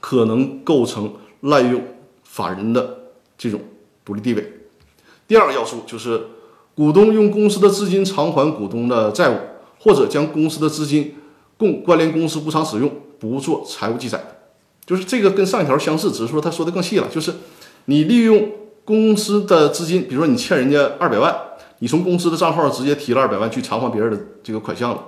[0.00, 1.82] 可能构成滥用
[2.24, 2.98] 法人的
[3.36, 3.60] 这种
[4.04, 4.52] 独立地位。
[5.28, 6.28] 第二个要素就是。
[6.76, 9.38] 股东用公司的资金偿还股东的债务，
[9.78, 11.14] 或者将公司的资金
[11.56, 14.22] 供关联公司无偿使用，不做财务记载，
[14.84, 17.08] 就是这个跟上一条相似，只是说他说的更细了。
[17.08, 17.32] 就是
[17.86, 18.46] 你利用
[18.86, 21.36] 公司的资金，比如说你欠人家二百万，
[21.80, 25.04] 你从公司的账号直接提了二百万去偿还别人的这个款项了，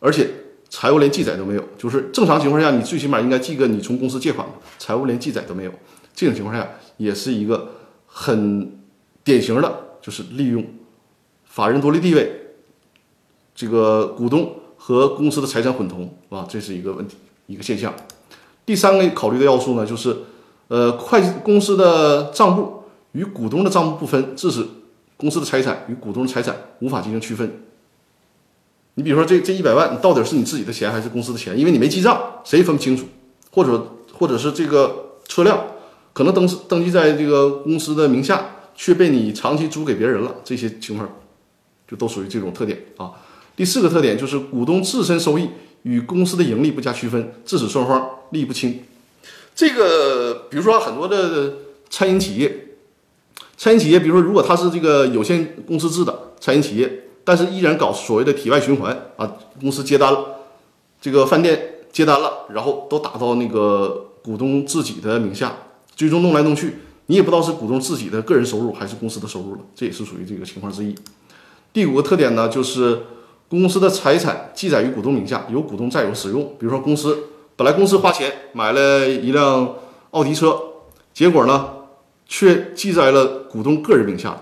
[0.00, 0.28] 而且
[0.68, 1.64] 财务连记载都没有。
[1.78, 4.46] 就是正常情况下，你最起码应该记个你从公司借款
[4.78, 5.72] 财务连记载都没有。
[6.14, 6.68] 这种情况下
[6.98, 7.68] 也是一个
[8.06, 8.78] 很
[9.22, 9.80] 典型的。
[10.04, 10.62] 就是利用
[11.46, 12.30] 法人独立地位，
[13.54, 17.16] 这个股东和公司的财产混同啊，这是一个问题，
[17.46, 17.94] 一个现象。
[18.66, 20.14] 第三个考虑的要素呢，就是
[20.74, 22.82] 呃，会计公司的账簿
[23.12, 24.66] 与股东的账簿不分，致使
[25.16, 27.48] 公司的财产与股东的财产无法进行区分。
[28.94, 31.56] 你比如说，这这一百万，你到底是你自己的钱还是公司的钱？
[31.56, 33.06] 因为你没记账，谁也分不清楚。
[33.52, 35.64] 或者或者是这个车辆
[36.12, 38.50] 可能登登记在这个公司的名下。
[38.76, 41.08] 却被你长期租给别人了，这些情况
[41.86, 43.12] 就都属于这种特点啊。
[43.54, 45.48] 第四个特点就是股东自身收益
[45.84, 48.80] 与公司的盈利不加区分，致使双方利益不清。
[49.54, 51.54] 这个比如说很多的
[51.88, 52.76] 餐饮企业，
[53.56, 60.24] 餐饮企业，比如说如果它是这个有限公司制的餐饮企业，但是依然搞所谓的体外循环啊，公司接单了，
[61.00, 65.54] 这个饭店接单了，然后都打到那个股东自己的名下，
[65.94, 66.74] 最终弄来弄去。
[67.06, 70.94] 你也不知道是股东自己的个人收入还是公司的收入了，这也是属于这个情况之一。
[71.72, 73.02] 第五个特点呢，就是
[73.48, 76.42] 公司的财产记载于股东名下，由股东占有使用。
[76.58, 77.24] 比如说，公司
[77.56, 79.76] 本来公司花钱买了一辆
[80.10, 80.58] 奥迪车，
[81.12, 81.68] 结果呢
[82.26, 84.36] 却记在了股东个人名下。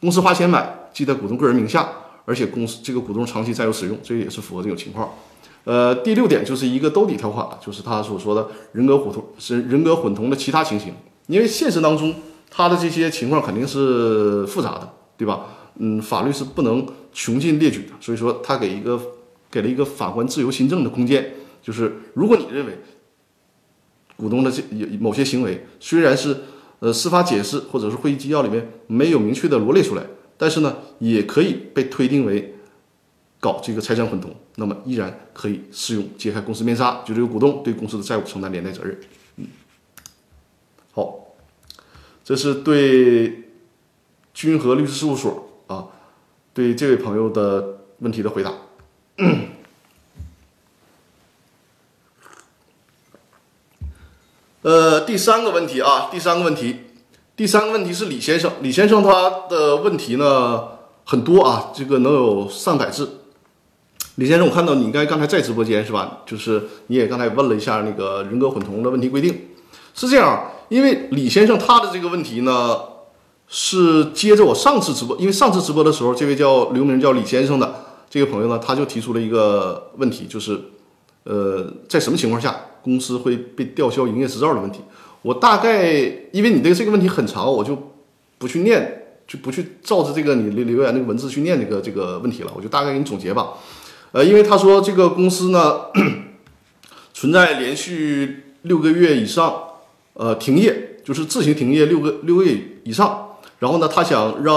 [0.00, 1.88] 公司花钱买，记在股东个人名下，
[2.24, 5.10] 而且公司这个股东长期占有使用，这也是符合这种情况。
[5.64, 10.94] 呃，第六点就是一个兜底条款，就是他所说的人格混同是人格混同的其他情形。
[11.26, 12.14] 因为现实当中，
[12.48, 15.46] 他的这些情况肯定是复杂的，对吧？
[15.80, 18.98] 嗯，法律是不能穷尽列举的，所以说他给一个
[19.50, 22.78] 给了一个法官自由新政的空间，就是如果你认为
[24.16, 24.62] 股东的这
[24.98, 26.36] 某些行为虽然是
[26.80, 30.02] 呃司法解释或者是会议纪要里面没有明确的罗列出来，
[30.36, 32.54] 但是呢也可以被推定为
[33.40, 38.98] 搞这个财产混同，那么依然可以适用揭开公司面纱，就这个股东对公司的债务承担连带责任。
[39.36, 39.46] 嗯
[40.92, 41.36] 好，
[42.24, 43.44] 这是对
[44.34, 45.86] 君和律师事务所啊，
[46.52, 48.52] 对这位朋友的问题的回答。
[54.68, 56.76] 呃，第三个问题啊，第三个问题，
[57.34, 60.62] 第三个问题是李先生，李先生他的问题呢
[61.06, 63.20] 很多啊，这个能有上百字。
[64.16, 66.18] 李先生，我看到你应该刚才在直播间是吧？
[66.26, 69.48] 就是你也刚才问了一下那个人格混同的问题规定，
[69.94, 72.76] 是这样，因为李先生他的这个问题呢
[73.46, 80.60] 是接着我上次直播，因为上次直播的时候，这位叫刘名叫李先生的这个朋友呢，他就提出了一个问题，就是
[81.24, 84.80] 呃，在什么情况下公司会被吊销营业执照的问题。
[85.22, 85.92] 我大概
[86.32, 87.76] 因为你的这个问题很长，我就
[88.38, 93.54] 不去念，就不去照着这个你留留言那个文字去念这个这个问题了，我就大概给你总结吧。
[94.12, 95.80] 呃，因为他说这个公司呢
[97.12, 99.54] 存在连续六个月以上
[100.14, 104.54] 呃停业，就是自行停业六个六个月以上，然后呢，他想让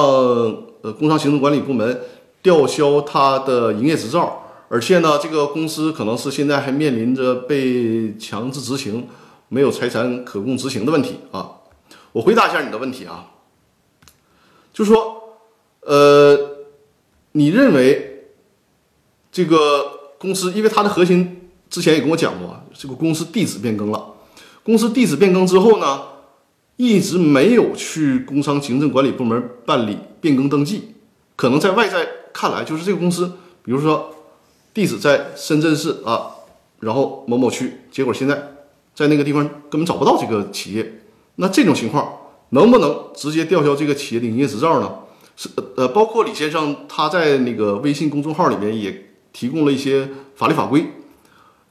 [0.81, 2.01] 呃工商行政管理部门
[2.41, 9.05] 吊销他的营业执照，而且呢，这个公司可能是现在还面临着被强制执行、
[9.49, 11.59] 没有财产可供执行的问题啊。
[12.13, 13.31] 我回答一下你的问题啊，
[14.71, 15.37] 就说
[15.81, 16.65] 呃，
[17.33, 18.07] 你认为？
[19.33, 24.13] 这个公司，因为它的核心之前也跟我讲过，这个公司地址变更了。
[24.61, 26.01] 公司地址变更之后呢，
[26.75, 30.95] 一直没有去工商行政管理部门办理变更登记。
[31.37, 33.31] 可能在外在看来，就是这个公司，
[33.63, 34.13] 比如说
[34.73, 36.31] 地址在深圳市啊，
[36.79, 38.51] 然后某某区，结果现在
[38.95, 41.01] 在那个地方根本找不到这个企业。
[41.35, 42.11] 那这种情况
[42.49, 44.91] 能不能直接吊销这个企业的营业执照呢？
[45.35, 49.07] 是呃，包括李先生他在那个微信公众号里面也。
[49.33, 50.85] 提供了一些法律法规，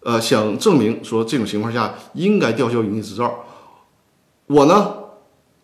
[0.02, 3.44] 呃，想证明说这种情况下应该吊销营业执照。
[4.46, 4.94] 我呢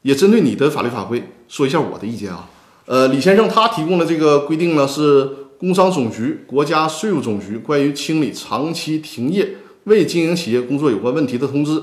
[0.02, 2.50] 也针对你的法律法规说一下我的意见啊。
[2.84, 11.82] 呃，李先生他提供的这个规定呢是工商总局、国家税务总局关于清理长期停业未经营企业工作有关问题的通知。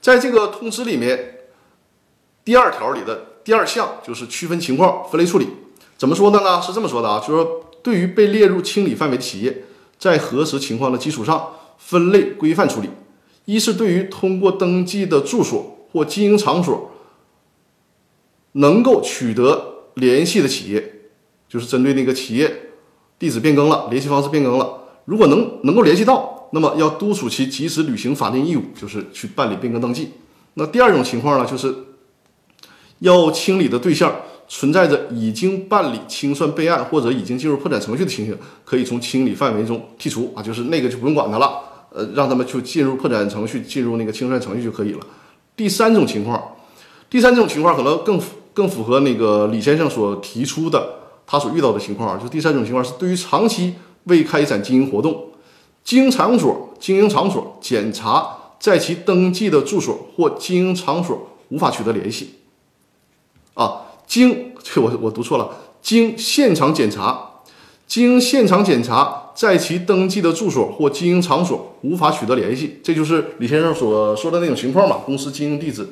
[0.00, 1.38] 在这个通知里面，
[2.44, 5.46] 第二条里的第二项就是区分情况分类处理。
[5.96, 6.60] 怎么说的呢？
[6.60, 7.60] 是这么说的啊，就是说。
[7.84, 9.64] 对于被列入清理范围的企业，
[9.98, 12.88] 在核实情况的基础上分类规范处理。
[13.44, 16.92] 一是对于通过登记的住所或经营场所
[18.52, 21.10] 能够取得联系的企业，
[21.46, 22.63] 就是针对那个企业
[23.18, 30.10] 地址变更了，联系方式变更了，如果能能够联系到，那么要督促其及时履行法定义务，就是去办理变更登记。
[30.54, 31.74] 那第二种情况呢，就是
[32.98, 34.14] 要清理的对象。
[34.46, 45.00] 存在着已经办理清算备案或者已经进入破产程序的情形，可以从清理范围中剔除啊，就是那个就不用管它了，呃，让他们去进入破产程序，进入那个清算程序就可以了。
[45.56, 46.56] 第三种情况，
[47.08, 48.20] 第三种情况可能更
[48.52, 50.93] 更符合那个李先生所提出的
[51.26, 55.28] 他所遇到的情况啊，就第三种情况是对于长期未开展经营活动，
[55.82, 62.34] 经营场所经营场所检查在其登记的住所或经营场所无法取得联系，
[63.54, 63.80] 啊。
[64.06, 67.40] 经 这我我读错了，经现场检查，
[67.86, 74.98] 经现场检查，在其登记的住所或经营场所无法取得联系，这就是李先生所说的那种情况嘛？
[75.06, 75.88] 公司经营地址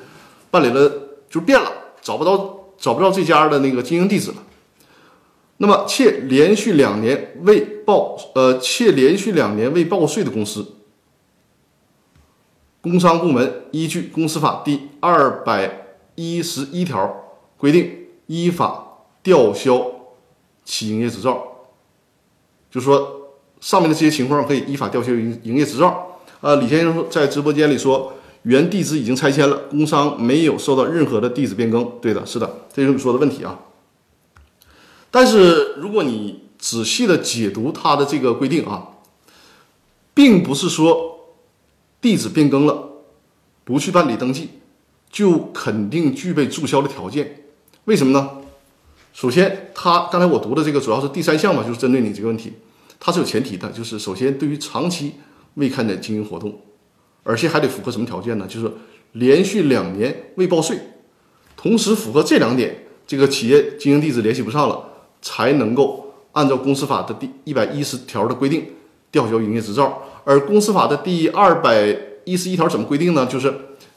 [0.51, 0.93] 办理了
[1.31, 4.37] 就变了，找不到找不到这家的那个经营地址了。
[5.59, 10.75] 那么且连续两年未报呃且连续两年未报税的公司，
[12.81, 17.99] 工商部门依据公司法第二百一十一条规定。
[18.29, 19.85] 依法吊销
[20.65, 21.43] 其营业执照，
[22.71, 26.19] 就说上面的这些情况可以依法吊销营营业执照。
[26.41, 31.85] 啊，李先生在直播间里说，原地址已经拆迁了，工商没有受到任何的地址变更。
[32.01, 33.59] 对的，是的，这就是你说的问题啊。
[35.13, 38.89] 但是如果你仔细的解读它的这个规定啊，
[40.15, 41.37] 并不是说
[42.01, 42.89] 地址变更了，
[43.65, 44.49] 不去办理登记，
[45.11, 47.45] 就肯定具备注销的条件。
[47.85, 48.39] 为什么呢？
[49.13, 52.55] 首先，他刚才我读的这个主要是第三项嘛，就是针对你这个问题，
[52.99, 55.13] 它是有前提的，就是首先对于长期
[55.55, 56.59] 未开展经营活动，
[57.23, 58.47] 而且还得符合什么条件呢？
[58.49, 58.73] 就是
[59.13, 60.79] 连续两年未报税，
[61.55, 64.92] 同时符合这两点，这个企业经营地址联系不上了，
[65.23, 68.67] 才能够按照公司法的第一百一十条的规定
[69.11, 70.03] 吊销营业执照。
[70.25, 73.25] 而公司法的第二百一十一条怎么规定呢？
[73.27, 73.53] 就是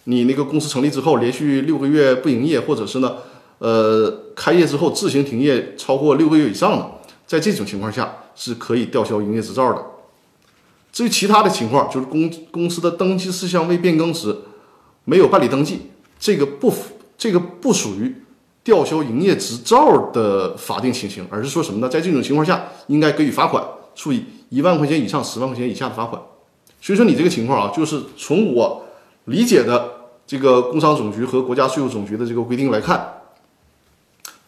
[0.05, 3.17] 你那个公司成立之后连续六个月不营业，或者是呢？
[3.57, 6.85] 呃，开业之后自行停业超过六个月以上的，
[7.25, 9.81] 在这种情况下是可以吊销营业执照的。
[10.91, 14.35] 至于其他的情况，就是公公司的登记事项未变更时
[15.05, 18.15] 没有办理登记，这个不符，这个不属于
[18.65, 21.88] 吊销营业执照的法定情形，而是说什么呢？
[21.88, 26.19] 在这种情况下，应该给予罚款，处以一万块钱以上十万块钱以下的罚款。
[26.82, 28.84] 所以说你这个情况啊，就是从我
[29.25, 29.91] 理解的
[30.25, 33.21] 这个工商总局和国家税务总局的这个规定来看，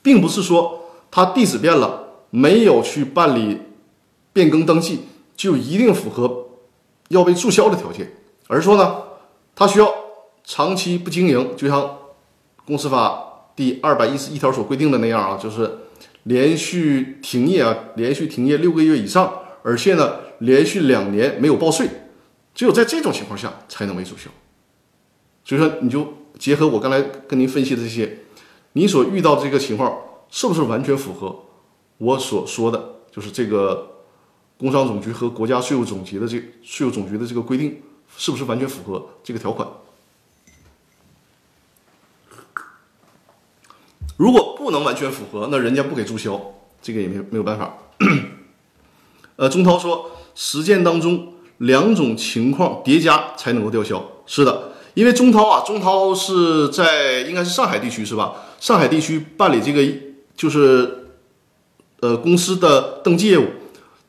[0.02, 3.62] 并不是说他地址变了，没有去办理
[4.34, 5.02] 变更登记，
[5.36, 6.48] 就一定符合
[7.10, 8.12] 要被注销的条件，
[8.48, 9.04] 而是说呢，
[9.56, 9.94] 他需要
[10.44, 11.98] 长期不经营，就像
[12.66, 13.27] 公司法
[13.58, 15.80] 第二百一十一条所规定的那样啊，就是
[16.24, 21.90] 连续停业啊，连续停业六个月以上，而且呢，连续两年没有报税，
[22.54, 24.30] 只有在这种情况下才能为注销。
[25.44, 28.20] 所以说，你就结合我刚才跟您分析的这些，
[28.74, 29.98] 你所遇到这个情况，
[30.30, 31.44] 是不是完全符合
[31.98, 34.04] 我所说的，就是这个
[34.60, 37.82] 工商总局和国家税务总局的这税务总局的这个规定，
[38.16, 39.68] 是不是完全符合这个条款？
[44.18, 46.40] 如果不能完全符合，那人家不给注销，
[46.82, 47.78] 这个也没没有办法。
[49.38, 54.74] 呃，钟涛说，实践当中两种情况叠加才能够吊销，是的。
[54.96, 58.34] 因为钟涛啊，钟涛是在应该是上海地区是吧？
[58.60, 59.86] 上海地区办理这个
[60.36, 61.10] 就是
[62.00, 63.46] 呃公司的登记业务，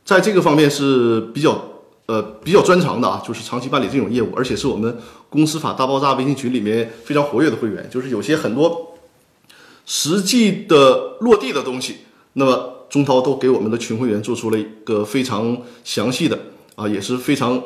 [0.07, 1.62] 在这个方面是比较
[2.07, 4.97] 呃比较专长的啊，就是长期办理这种业务，而且是我们
[5.29, 8.88] 公司法大爆炸微信群里面非常活跃的会员，就是有些很多
[9.90, 11.96] 实际的落地的东西，
[12.35, 16.38] 那么中涛都给我们的群会员做出了一个非常详细的
[16.74, 17.59] 啊，也是非常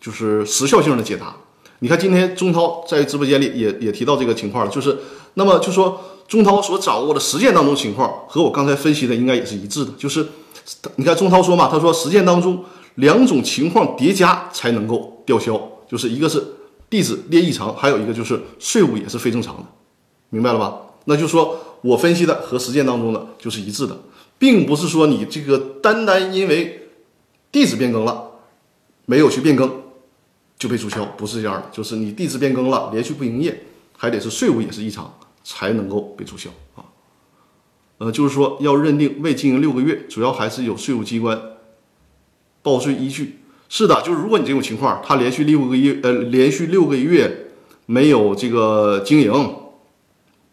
[0.00, 1.34] 就是时效性的解答。
[1.80, 4.96] 你看，今天钟涛在直播间里也也提到这个情况了，就是
[5.34, 10.24] 那么就说钟涛所掌握的实践当中情况和我刚才分析的应该也是一致的，就是
[10.94, 16.40] 你看钟涛说嘛，他说实践当中两种情况叠加才能够吊销，就是一个是
[16.88, 19.64] 地址列异常，还有一个就是税务也是非正常的，
[20.30, 20.76] 明白了吧？
[21.04, 23.98] 那就说我分析的和实践当中的就是一致的，
[24.38, 26.88] 并不是说你这个单单因为
[27.50, 28.30] 地址变更了，
[29.06, 29.82] 没有去变更。
[30.58, 33.64] 就被注销，不是这样的，就是你地址变更了，连续不营业，
[33.98, 35.12] 还得是税务也是异常，
[35.42, 36.86] 才能够被注销啊。
[37.98, 41.36] 呃，就是说要认定未经营六个月，主要还是有税务机关
[42.62, 43.40] 报税依据。
[43.68, 47.48] 是的，就是如果你这种情况，他连续六个月，呃，连续六个月
[47.86, 49.32] 没有这个经营，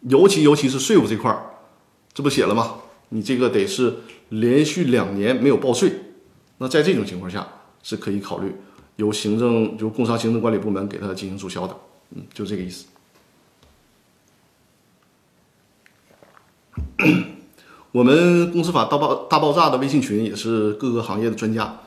[0.08, 1.44] 尤其尤其是税务这块儿，
[2.14, 2.76] 这不写了吗？
[3.10, 3.96] 你这个得是
[4.28, 5.92] 连续两年没有报税，
[6.58, 7.46] 那在这种情况下
[7.82, 8.54] 是可以考虑。
[8.96, 11.76] 由行政，就工商行政管理部门给他进行注销的，
[12.10, 12.84] 嗯，就这个意思。
[17.92, 21.80] 我们公司法大爆大爆炸的微信群也是各个行业的专家。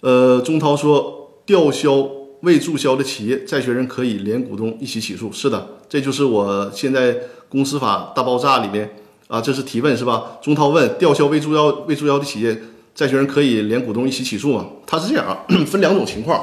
[0.00, 2.08] 呃，钟涛说，吊销
[2.40, 5.30] 未注销的企业，债权人可以连股东一起起诉。
[5.32, 7.16] 是的，这就是我现在
[7.48, 8.96] 公司法大爆炸里面
[9.26, 10.38] 啊，这是提问是吧？
[10.40, 12.56] 钟涛问，吊销未注销未注销的企业。
[12.94, 14.66] 债权人可以连股东一起起诉吗？
[14.84, 16.42] 他是这样啊， 分两种情况。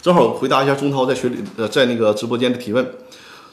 [0.00, 2.94] 正好回答一下钟涛在群里呃在那个直播间的提问。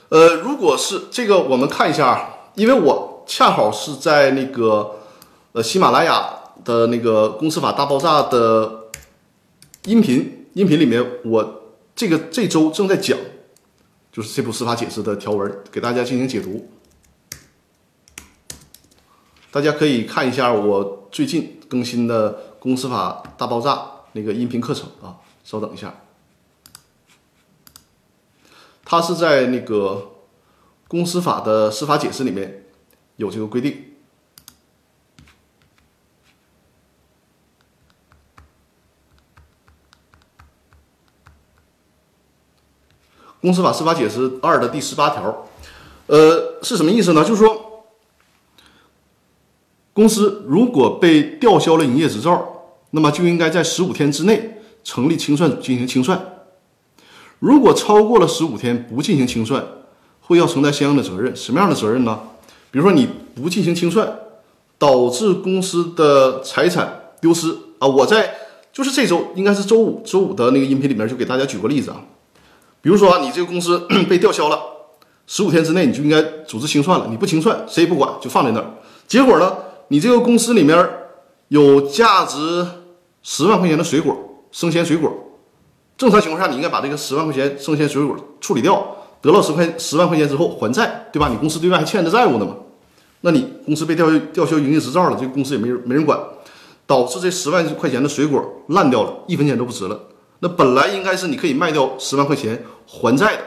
[0.08, 4.92] 呃，如果是这个，我们看一下，因为我恰好是在那个
[5.52, 6.30] 呃喜马拉雅
[6.64, 8.84] 的那个公司法大爆炸的
[9.86, 13.18] 音频音频里面，我这个这周正在讲，
[14.12, 16.70] 就是这部司法解释的条文，给大家进行解读。
[19.52, 21.58] 大家可以看一下我最近。
[21.72, 26.02] 更新的公司法大爆炸那个音频课程啊，稍等一下，
[28.84, 30.12] 它是在那个
[30.90, 32.66] 公司法的司法解释里面
[33.16, 33.91] 有这个规定。
[43.42, 45.48] 公司法司法解释二的第十八条，
[46.08, 47.24] 呃，是什么意思呢？
[47.24, 47.68] 就是说。
[49.94, 56.18] 公司如果被吊销了营业执照，那么就应该在十五天之内成立清算组进行清算。
[57.40, 59.62] 如果超过了十五天不进行清算，
[60.22, 61.36] 会要承担相应的责任。
[61.36, 62.22] 什么样的责任呢？
[62.72, 64.10] 比如说你不进行清算，
[64.78, 67.86] 导致公司的财产丢失啊！
[67.86, 68.34] 我在
[68.72, 72.02] 就是这周应该是周五，周五的那个音频里面就给大家举个例子啊。
[72.82, 74.60] 比如说啊，你这个公司 被吊销了，
[75.28, 77.08] 十五天之内你就应该组织清算了。
[77.10, 78.66] 你不清算，谁也不管，就放在那儿。
[79.08, 79.56] 结果呢？
[79.90, 80.90] 你这个公司里面
[81.50, 82.66] 有价值
[83.24, 84.18] 十万块钱的水果，
[84.52, 85.12] 生鲜水果，
[85.98, 88.84] 正常情况下你应该把这个十万块钱生鲜水果处理掉，
[89.22, 91.28] 得了十块十万块钱之后还债，对吧？
[91.30, 92.56] 你公司对外还欠着债务呢嘛？
[93.20, 96.18] 那你公司被吊吊销营业执照了，这个公司也没人没人管，
[96.88, 100.00] 导致这十万块钱的水果烂掉了，一分钱都不值了。
[100.42, 103.44] 那本来应该是你可以卖掉十万块钱还债的，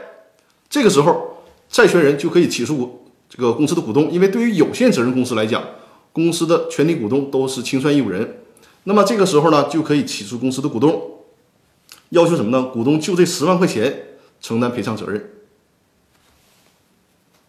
[0.69, 5.63] 这个时候债权人就可以起诉这个公司的股东，因为对于有限责任公司来讲。
[6.15, 8.37] 公司的全体股东都是清算义务人，
[8.85, 11.19] 那么这个时候呢，就可以起诉公司的股东，
[12.11, 12.69] 要求什么呢？
[12.71, 15.29] 股东就这十万块钱承担赔偿责任。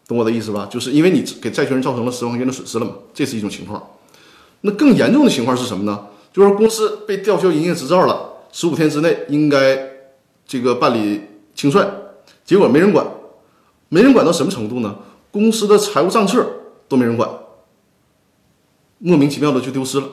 [0.09, 0.67] 懂我的意思吧？
[0.69, 3.91] 就是因为你给债权人造成了十万块钱的损失了嘛，这是一种情况。
[4.63, 6.09] 那更严重的情况是什么呢？
[6.33, 9.79] 就是公司被吊销营业执照了，十五天之内应该
[10.47, 11.21] 这个办理
[11.55, 11.87] 清算，
[12.43, 13.07] 结果没人管，
[13.91, 14.97] 没人管到什么程度呢？
[15.31, 16.43] 公司的财务账册
[16.89, 17.29] 都没人管，
[18.97, 20.07] 莫名其妙的就丢失了，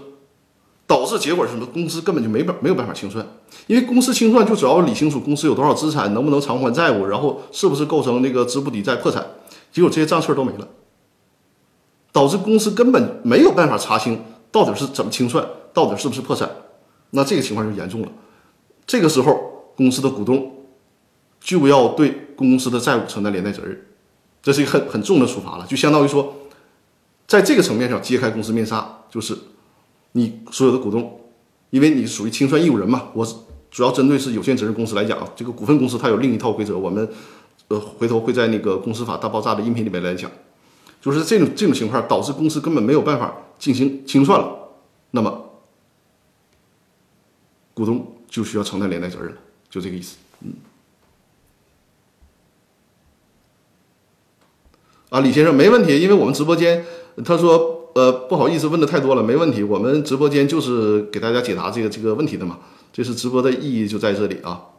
[0.85, 1.65] 导致结果是什么？
[1.67, 3.25] 公司根本就没办没有办法清算，
[3.65, 9.25] 因为公司清算就主要理清楚公司有多少资产，能不能偿还债务，然后是不是构成那个资不抵债破产，
[9.71, 10.67] 结果这些账册都没了，
[12.11, 14.21] 导致公司根本没有办法查清
[14.51, 16.51] 到底是怎么清算，到底是不是破产，
[17.11, 18.09] 那这个情况就严重了，
[18.85, 20.65] 这个时候公司的股东
[21.39, 23.85] 就要对公司的债务承担连带责任。
[24.41, 26.33] 这是一个很很重的处罚了，就相当于说，
[27.25, 29.37] 在这个层面上揭开公司面纱，就是
[30.11, 31.21] 你所有的股东，
[31.69, 33.09] 因为你属于清算义务人嘛。
[33.13, 33.25] 我
[33.71, 37.07] 主要针对是有限责任公司来讲，这个股份公司它有另一套规则，我们
[37.69, 40.29] 呃回头会在那个公司法大爆炸的音频里面来讲，
[41.01, 44.53] 就是这种这种情况导致公司根本没有办法进行清算了，
[45.11, 45.49] 那么
[47.73, 49.37] 股东就需要承担连带责任了，
[49.69, 50.53] 就这个意思，嗯。
[55.09, 56.83] 啊，李先生没问题，因为我们直播间，
[57.23, 62.57] 他说，呃，不好意思，问的太多了，没问题，我们直播间就是给大家解答这个这个问题的嘛，
[62.91, 64.69] 这是直播的意义就在这里啊。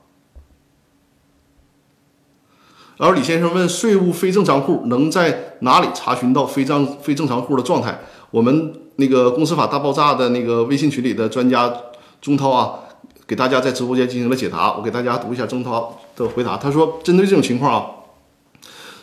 [2.96, 8.00] 然后李先生问，税务非正常户能在哪里查询到非正非正常户的状态？
[8.32, 11.72] 我们那个公司法大爆炸的那个微信群里的专家
[12.20, 12.80] 钟涛啊，
[13.26, 17.86] 给大家在直播间进行了解答，我给大家读一下曾涛的回答，他说，针对这种情况啊。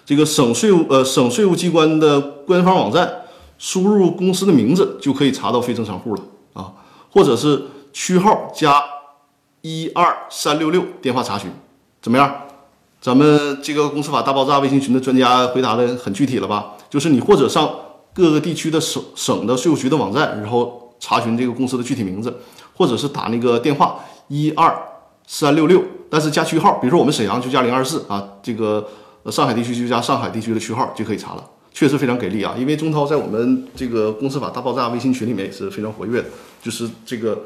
[0.03, 3.09] 这个省税务呃省税务机关的官方网站，
[3.57, 6.22] 输入公司的名字就可以查到非正常户了
[6.53, 6.74] 啊，
[7.11, 7.63] 或者是
[7.93, 8.84] 区号加
[9.61, 11.49] 一二三六六电话查询，
[12.01, 12.34] 怎么样？
[12.99, 16.74] 咱们这个公司法大爆炸微信群的专家回答的很具体了吧？
[16.89, 17.69] 就是你或者上
[18.13, 22.41] 各个地区的省省的税务局的网站，然后查询这个公司的具体名字，
[22.76, 23.99] 或者是打那个电话
[24.32, 24.74] 一二
[25.28, 28.88] 三六六，但是加区号，比如说我们沈阳就加零二四啊，这个。
[29.30, 32.56] 上海地区就加上海地区的区号就可以查了，确实非常给力啊！
[32.58, 36.28] 因为钟涛在我们这个公司法大爆炸微信群里面也是非常活跃的，
[36.60, 37.40] 就是这个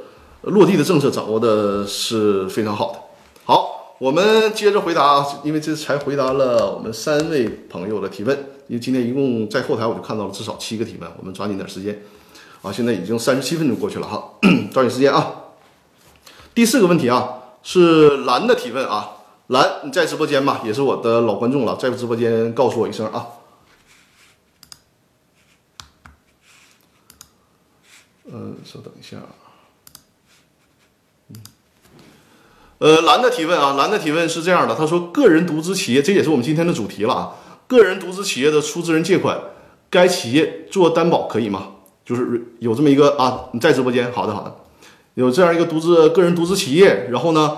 [0.43, 2.99] 落地的政策掌握的是非常好的。
[3.43, 8.33] 好，我们接着回答啊，因为这才回答了我们三位朋友的提问，
[8.67, 12.01] 因为今天一共在后台我就看到了至少七个提问，我们抓紧点时间
[12.61, 12.71] 啊！
[12.71, 14.23] 现在已经三十七分钟过去了哈，
[14.71, 15.29] 抓紧时间啊！
[16.55, 17.33] 第四个问题啊，
[17.63, 19.11] 是蓝的提问啊。
[19.47, 20.61] 蓝，你在直播间吗？
[20.63, 23.27] 也是我的老观众了，在直播间告诉我一声啊。
[28.31, 29.17] 嗯，稍等一下。
[31.27, 31.35] 嗯，
[32.77, 37.35] 呃，蓝的提问啊，蓝的提问是这样的，他说，个人独资企业，这也是我们今天的主题了啊。
[37.67, 39.37] 个人独资企业的出资人借款，
[39.89, 41.73] 该企业做担保可以吗？
[42.05, 44.55] 就是有这么一个啊，你在直播间，好的好的，
[45.15, 47.57] 有这样一个独资个人独资企业，然后呢？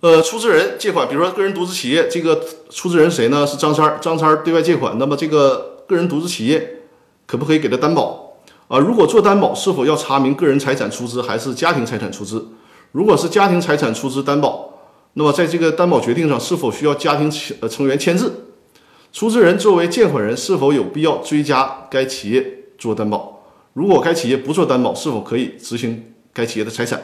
[0.00, 3.44] 呃，出资人借款，比如说个人独资企业，这个出资人谁呢？
[3.44, 3.98] 是张三儿。
[4.00, 6.82] 张三儿对外借款，那么这个个人独资企业
[7.26, 8.78] 可不可以给他担保啊？
[8.78, 12.46] 如果做担保，是否要查明个人财产出资还是家庭财产出资？
[12.92, 14.72] 如果是家庭财产出资担保，
[15.14, 17.28] 那么在这个担保决定上是否需要家庭
[17.60, 18.32] 呃成员签字？
[19.12, 22.46] 出资人作为借款人，是否有必要追加该企业
[22.78, 23.42] 做担保？
[23.72, 27.02] 如果该企业不做担保，是否可以执行该企业的财产？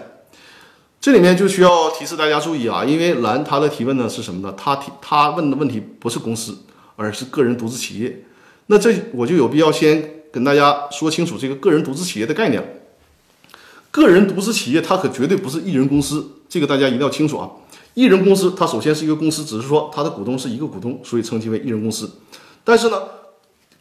[1.01, 4.55] 这里面就需要提示大家注意啊，因为蓝他的提问呢是什么呢？
[4.57, 6.57] 他提他问的问题不是公司，
[6.95, 8.25] 而是个人独资企业。
[8.67, 12.81] 那这我就有必要先跟大家说清楚这个个人独资企业的概念。
[13.91, 17.51] 个人独资企业它可绝对不是一人公司，这个大家一定要清楚啊。
[17.95, 22.09] 一人公司它首先是一个公司，只是说它的股东是一个股东，所以称其为一人公司。
[22.63, 23.03] 但是呢，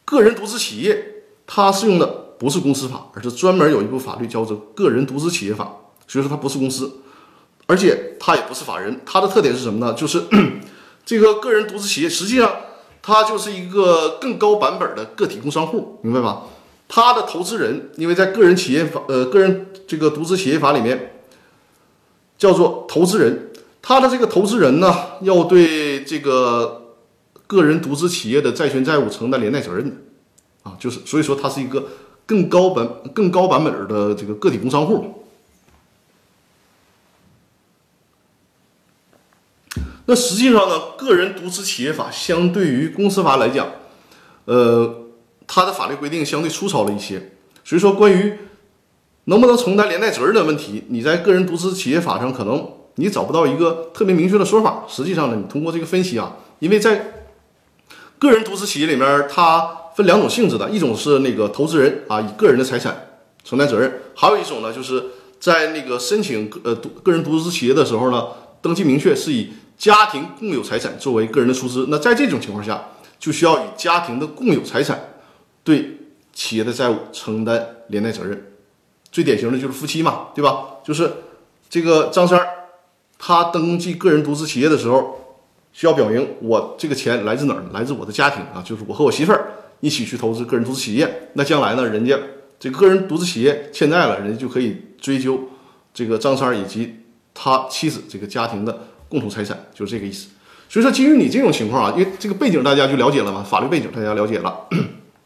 [0.04, 5.76] 个人独资企业它是用的不是公司法，而是专门有一部法律叫做个人独资企业法，
[6.06, 7.00] 所以说它不是公司。
[7.66, 9.94] 而且它也不是法人，它的特点是什么呢？
[9.94, 10.24] 就是
[11.06, 12.50] 这个个人独资企业，实际上
[13.02, 16.42] 它就是一个更高版本的个体工商户，明白吧？
[16.86, 21.14] 它的投资人，因为在个人企业法，呃，个人这个独资企业法里面
[22.36, 26.94] 叫做投资人，他的这个投资人呢，要对这个
[27.46, 29.96] 个人独资企业的债权债务承担连带责任的
[30.64, 31.86] 啊，就是所以说它是一个
[32.26, 35.24] 更高版、更高版本的这个个体工商户。
[40.06, 43.68] 那实际上呢，个人独资企业法相对于公司法来讲，
[44.44, 45.06] 呃，
[45.46, 47.32] 它的法律规定相对粗糙了一些。
[47.64, 48.38] 所以说，关于
[49.24, 54.84] 能不能承担连带责任的问题，你在个人独资企业法上可能你找不到一个特别明确的说法。
[54.86, 57.24] 实际上呢，你通过这个分析啊，因为在
[58.18, 65.02] 个人独资企业里面，它分两种性质的，一种是那个投资人啊，以个人的财产承担责任；还有一种呢，就是
[65.38, 68.26] 在那个申请个呃独个人独资企业的时候呢，
[68.60, 71.86] 登记明确是以家庭共有财产作为个人的出资。
[71.88, 75.14] 那在这种情况下，就需要以家庭的共有财产
[75.62, 75.98] 对
[76.32, 78.52] 企业的债务承担连带责任。
[79.12, 80.78] 最典型的就是夫妻嘛，对吧？
[80.82, 81.10] 就是
[81.70, 82.46] 这个张三儿，
[83.18, 85.20] 他登记个人独资企业的时候。
[85.76, 87.64] 需要表明我这个钱来自哪儿？
[87.72, 89.50] 来自我的家庭啊，就是我和我媳妇儿
[89.84, 91.28] 一起去投资个人独资企业。
[91.34, 92.18] 那将来呢，人家
[92.58, 95.38] 这个个人独资企业欠债了，人家就可以追究
[95.92, 97.00] 这个张三以及
[97.34, 100.28] 他妻子这个家庭的共同财产，就是这个意思。
[100.70, 104.66] 所以说，基于你这种情况啊，因为这个背景大家就了解了嘛，法律背景大家了解了，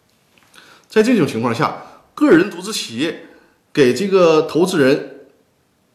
[0.89, 1.83] 在这种情况下，
[2.15, 3.27] 个人独资企业
[3.73, 5.29] 给这个投资人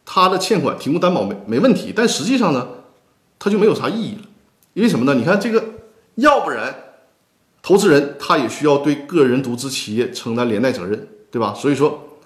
[0.06, 2.68] 他的欠款提供担保没没问题，但实际上呢，
[3.38, 4.22] 他就没有啥意义了。
[4.72, 5.14] 因为什么呢？
[5.14, 5.62] 你看这个，
[6.16, 6.83] 要不然，
[7.64, 11.54] 投资人他也需要对个人独资企业承担连带责任，对吧？
[11.54, 12.18] 所以说，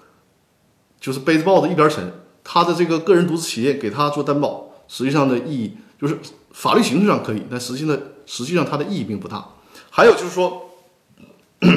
[0.99, 2.11] 就是背着帽子一边沉。
[2.43, 6.17] 他的这个个人独资企业给他做担保，实际上的意义就是
[6.51, 9.47] 法律形式上可以，但实际呢，实际上它的意义并不大。
[9.89, 10.71] 还有就是说，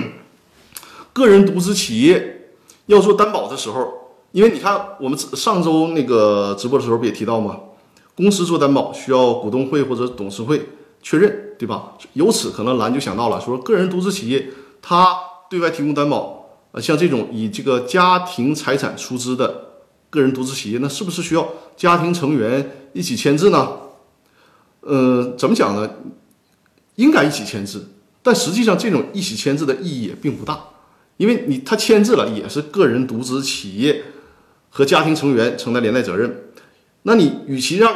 [1.14, 2.50] 个人独资企业
[2.86, 7.60] 要做担保的时候，因为你看我们上周那个直播的时候不也提到吗？
[8.16, 10.68] 公司做担保需要股东会或者董事会
[11.00, 11.92] 确认，对吧？
[12.14, 14.48] 由此可能蓝就想到了，说个人独资企业
[14.82, 15.16] 他
[15.48, 19.66] 对外提供担保，呃，像这种以这个家庭财产出资的
[20.10, 23.74] 个人独资企业，那是不是需要家庭成员一起签字呢？
[24.80, 25.88] 呃，怎么讲呢？
[26.96, 27.90] 应该一起签字，
[28.24, 30.58] 但实际上这种一起签字的意义也并不大，
[31.16, 34.02] 因为你他签字了也是个人独资企业
[34.68, 36.48] 和家庭成员承担连带责任。
[37.04, 37.94] 那你与其让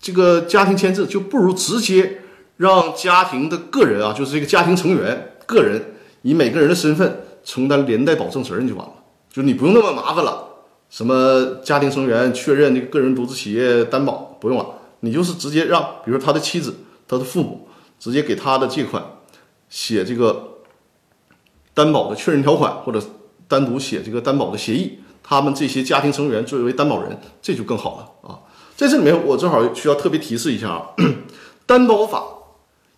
[0.00, 2.21] 这个家庭签字，就不如直接
[2.62, 8.92] 让家庭的个人啊，就是这个家庭成员个人以每个人的身份承担连带保证责任就完了，
[9.32, 10.48] 就你不用那么麻烦了。
[10.88, 14.66] 什么家庭成员确认这个个人独资企业担保不用了，
[15.00, 16.76] 你就是直接让，比如说他的妻子、
[17.08, 17.66] 他的父母，
[17.98, 19.02] 直接给他的借款
[19.68, 20.58] 写这个
[21.74, 23.02] 担保的确认条款，或者
[23.48, 25.00] 单独写这个担保的协议。
[25.24, 28.40] 他们这些家庭成员作为担保人，这就更好了啊！
[28.76, 30.88] 在这里面，我正好需要特别提示一下啊，
[31.64, 32.24] 担保法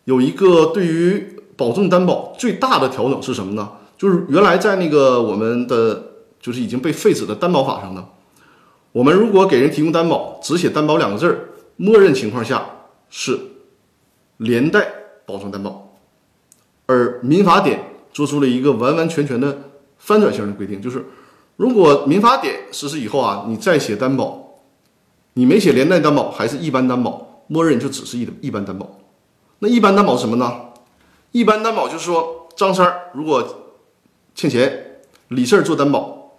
[0.04, 3.72] 有一个对于保证担保最大的调整是什么呢？
[3.96, 8.06] 就是原来在那个我们的就是已经被废止的担保法上呢，
[8.92, 12.66] 我们如果给人提供担保，只写担保两个字儿，默认情况下
[13.08, 13.38] 是
[14.38, 14.86] 连带
[15.26, 15.96] 保证担保，
[16.86, 21.04] 而民法典做出了一个完完全全的翻转性的规定，就是。
[21.56, 24.54] 如果民法典实施以后啊，你再写担保，
[25.34, 28.90] 你没写连带担保，还是一般担保，默认就只是一一般担保。
[29.60, 30.60] 那一般担保什么呢？
[31.32, 33.72] 一般担保就是说，张三儿如果
[34.34, 36.38] 欠钱，李四儿做担保。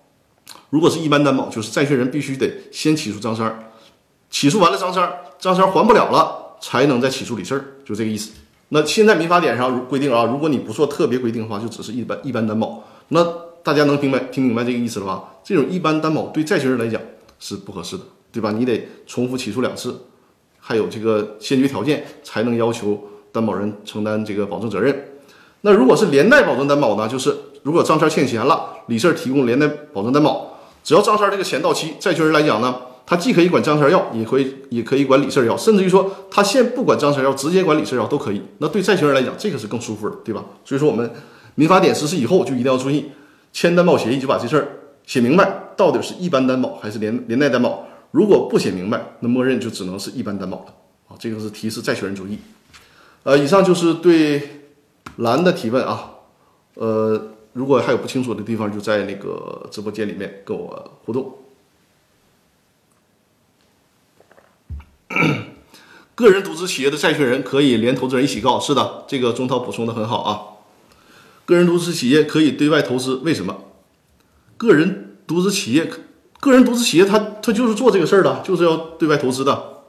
[0.70, 3.72] 如果是一般担保，就是债权人必须得先起诉张三儿，
[4.30, 8.32] 起诉完了张三儿，张三儿还不了了，才能再起诉李四儿，就这个意思。
[8.70, 12.84] 那现在民法典上规定啊，如果你不做特别规定的话，就只是一般一般担保。
[13.10, 13.24] 那
[13.64, 15.24] 大家能明白听明白这个意思了吧？
[15.44, 17.02] 这种一般担保对债权人来讲
[17.40, 18.52] 是不合适的，对吧？
[18.52, 20.06] 你得重复起诉两次，
[20.68, 23.00] 还有这个先决条件才能要求
[23.32, 25.12] 担保人承担这个保证责任。
[25.62, 27.08] 那如果是连带保证担保呢？
[27.08, 38.42] 就是如果张三欠钱了，李四提供连带保证担保，只要张三这个钱到期，债权人来讲呢，他既可以管张三要，也可以也可以管李四要，甚至于说他现不管张三要，直接管李四要都可以。
[38.58, 40.44] 那对债权人来讲，这个是更舒服的，对吧？
[40.64, 41.08] 所以说我们
[41.54, 43.12] 民法典实施以后就一定要注意。
[43.54, 44.68] 签担保协议就把这事儿
[45.06, 47.88] 写明白，到底是一般担保还是连连带担保？
[48.12, 50.74] 如果不写明白，那默认就只能是一般担保了
[51.10, 51.18] 啊！
[51.20, 52.40] 这个是提示债权人注意。
[53.24, 54.62] 呃，以上就是对
[55.18, 56.12] 蓝的提问啊。
[56.76, 61.38] 呃，如果还有不清楚的地方，就在那个直播间里面跟我互动。
[66.16, 70.56] 个人独资企业的债权人可以连投资人一起告，是的，这个钟涛补充的很好啊。
[71.46, 73.66] 个人独资企业可以对外投资，为什么？
[74.58, 75.90] 个人独资企业，
[76.46, 79.82] 个人独资企业，他他就是做这个事儿的，就是要对外投资的。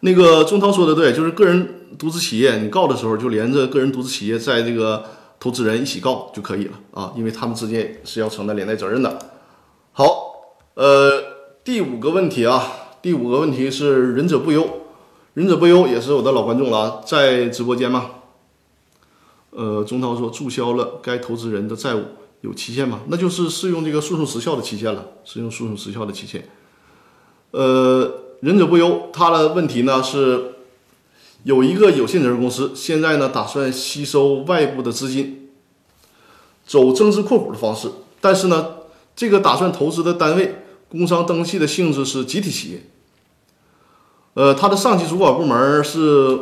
[0.00, 5.04] 那个钟涛说的对，就是个人独资企业，你告的时候就连着个人独资企业在这个
[5.40, 9.18] 投资人一起告就可以了啊，因为他们之间是要承担连带责任的。
[9.90, 10.06] 好，
[10.74, 11.24] 呃，
[11.64, 12.70] 第五个问题啊，
[13.02, 14.64] 第五个问题是仁者不忧，
[15.34, 18.10] 仁者不忧也是我的老观众了，在直播间吗？
[19.50, 22.04] 呃，钟涛说注销了该投资人的债务
[22.42, 23.00] 有期限吗？
[23.08, 26.48] 那就是适用这个诉讼时效的期限了，适用诉讼时效的期限。
[27.50, 30.54] 呃，仁者不忧，他的问题呢是
[31.44, 35.50] 有一个有限责任公司，现在呢打算吸收外部的资金，
[36.66, 38.76] 走增资扩股的方式，但是呢，
[39.14, 42.82] 这个打算投资的单位工商登记的性质是集体企业，
[44.34, 46.38] 呃，他的上级主管部门是，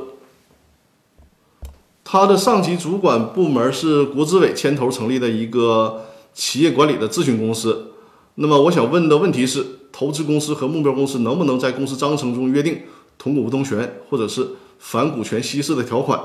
[2.15, 7.91] 它的上级主管部门是国资委牵头成立的一个企业管理的咨询公司。
[8.37, 12.83] 那么我想问的问题是，投资公司和目标公司能不能在公司章程中约定
[13.19, 14.47] 同股不同权，或者是？
[14.79, 16.21] 反股权稀释的条款，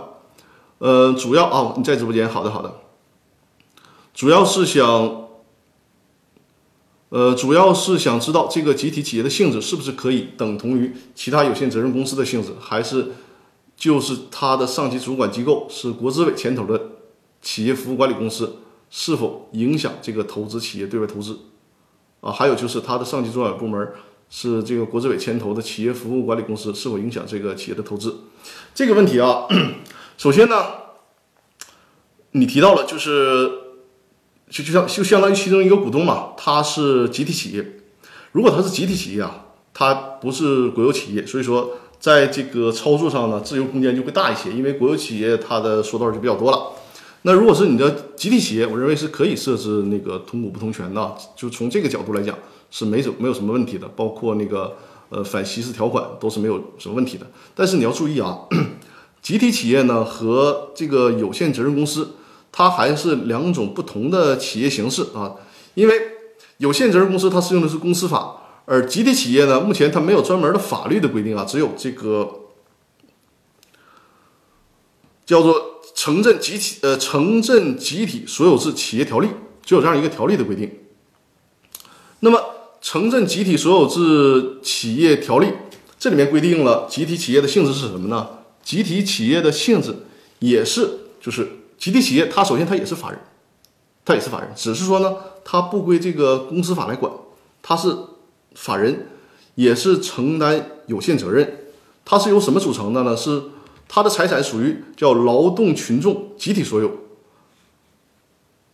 [0.77, 2.71] 呃，主要啊，你在直播间，好的好的，
[4.13, 5.27] 主要是想，
[7.09, 13.13] 呃，主要是想知道这个集体企业的性质是不是可以等同于其他有限责任公司的性质，还是
[13.79, 16.79] 就是它的上级主管机构是国资委牵头的
[17.41, 18.57] 企业服务管理公司，
[18.91, 21.39] 是否影响这个投资企业对外投资？
[22.21, 23.91] 啊，还有就是它的上级主管部门。
[24.31, 28.15] 是这个国资委牵头的企业服务管理公司是否影响这个企业的投资？
[28.75, 29.47] 这个问题啊，
[30.19, 30.55] 首先呢，
[32.33, 33.49] 你提到了就是
[34.47, 37.81] 就就像就相当于其中一个股东嘛，它是集体企业。
[38.31, 46.71] 如果它是集体企业啊，它不是国有企业，所以说在这个操作上呢，自由空间就会大一些，因为国有企业它的说道就比较多了。
[47.23, 52.37] 那如果是你的集体企业，我认为是可以设置那个同股不同权的，就从这个角度来讲。
[52.71, 54.77] 是没什没有什么问题的，包括那个
[55.09, 57.25] 呃反稀释条款都是没有什么问题的。
[57.55, 58.41] 但是你要注意啊，
[59.23, 62.09] 集体企业呢和这个有限责任公司，
[62.51, 65.33] 它还是两种不同的企业形式啊。
[65.73, 65.95] 因为
[66.57, 68.28] 有限责任公司它适用的是公司法，
[68.71, 72.41] 而集体企业呢，目前它没有专门的法律的规定啊，只有这个
[75.25, 75.55] 叫做
[75.95, 79.27] 《城镇集体呃城镇集体所有制企业条例》，
[79.63, 80.71] 就有这样一个条例的规定。
[82.19, 82.39] 那么
[82.79, 85.47] 城镇集体所有制企业条例
[85.97, 88.29] 这里面规定了集体企业的性质是什么呢？
[88.61, 89.95] 集体企业的性质
[90.37, 91.49] 也是就是
[91.79, 93.19] 集体企业，它首先它也是法人，
[94.05, 97.11] 它也是法人，只是说呢，它不归这个公司法来管，
[97.63, 97.95] 它是
[98.59, 99.07] 法人，
[99.55, 101.59] 也是承担有限责任。
[102.03, 103.15] 它是由什么组成的呢？
[103.15, 103.41] 是
[103.87, 106.91] 它的财产属于叫劳动群众集体所有。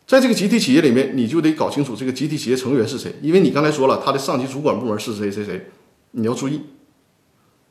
[0.07, 5.69] 在这个集体企业里面，你就得搞清楚这个集体企业成员是谁，因为你刚才说了，他的上级主管部门是谁谁谁，
[6.11, 6.61] 你要注意，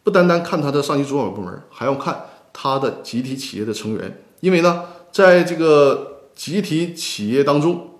[0.04, 7.90] 不单单看他的上级主管部门，还要看他的集体企业的成员，因为呢，在这个集体企业当中，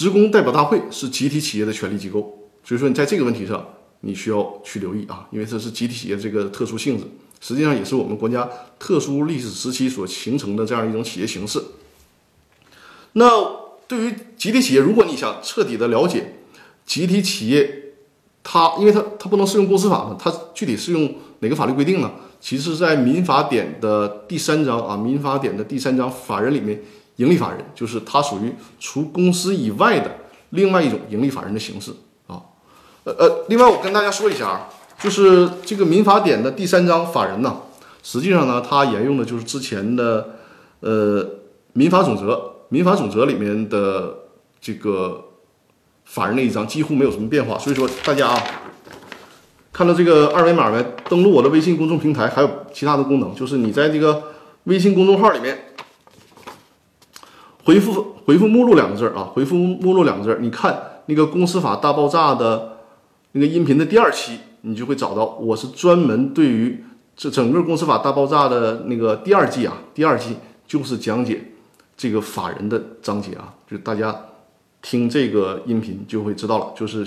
[0.00, 2.20] 职工代表大会是集体企业的权力机构，
[2.64, 3.62] 所以说你在这个问题上，
[4.00, 7.04] 你需要去留意啊，因为这是集体企业这个特殊性质。
[7.38, 8.48] 实际上也是我们国家
[8.78, 11.62] 特殊历史时期所形成的这样一种企业形式。
[13.12, 13.28] 那
[13.86, 16.36] 对于集体企业，如果你想彻底的了解
[16.86, 17.92] 集体企业，
[18.42, 22.10] 它因为它它不能适用公司法嘛，它具体适用哪个法律规定呢？
[22.40, 26.80] 其实，在民法典的第三章啊，民法典的第三章法人里面，
[27.20, 30.10] 盈利法人就是它属于除公司以外的
[30.50, 31.90] 另外一种盈利法人的形式
[32.26, 32.40] 啊。
[33.04, 34.68] 呃呃，另外我跟大家说一下啊。
[35.02, 37.56] 就是这个民法典的第三章法人呢，
[38.02, 40.36] 实际上呢，它沿用的就是之前的
[40.80, 41.26] 呃
[41.72, 44.14] 民法总则，民法总则里面的
[44.60, 45.24] 这个
[46.04, 47.58] 法人那一章几乎没有什么变化。
[47.58, 48.42] 所以说大家啊，
[49.72, 50.84] 看到这个二维码没？
[51.08, 54.22] 登录我的微信公众平台，还有其他的功能，就是你在这个
[54.64, 55.69] 微信公众号里面
[57.70, 62.78] 回复回复目录两个字儿啊，回复目录两个字儿，你看那个公司法大爆炸的
[63.30, 64.40] 那个音频的第二期。
[64.62, 66.84] 你就会找到，我是专门对于
[67.16, 71.42] 这整个公司法大爆炸的那个第二季啊，第二季就是讲解
[71.96, 74.14] 这个法人的章节啊，就大家
[74.82, 77.06] 听这个音频就会知道了，就是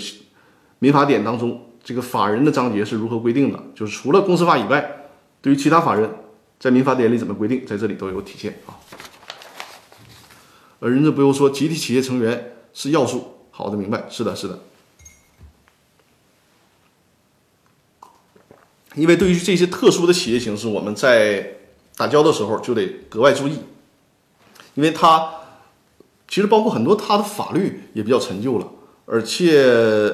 [0.80, 5.04] 民法典当中这个法人的章节是如何规定的，就是除了公司法以外，
[5.40, 6.10] 对于其他法人
[6.58, 8.74] 在民法典里怎么规定，在这里都有体现啊。
[10.84, 14.58] 而人家不用说，集体企业成员是要素，好的，明白，是的，是的。
[18.94, 21.56] 因为对于这些特殊的企业形式，我们在
[21.96, 23.60] 打交道的时候就得格外注意，
[24.74, 25.30] 因为它
[26.28, 28.70] 其实包括很多它的法律也比较陈旧了，
[29.06, 29.62] 而且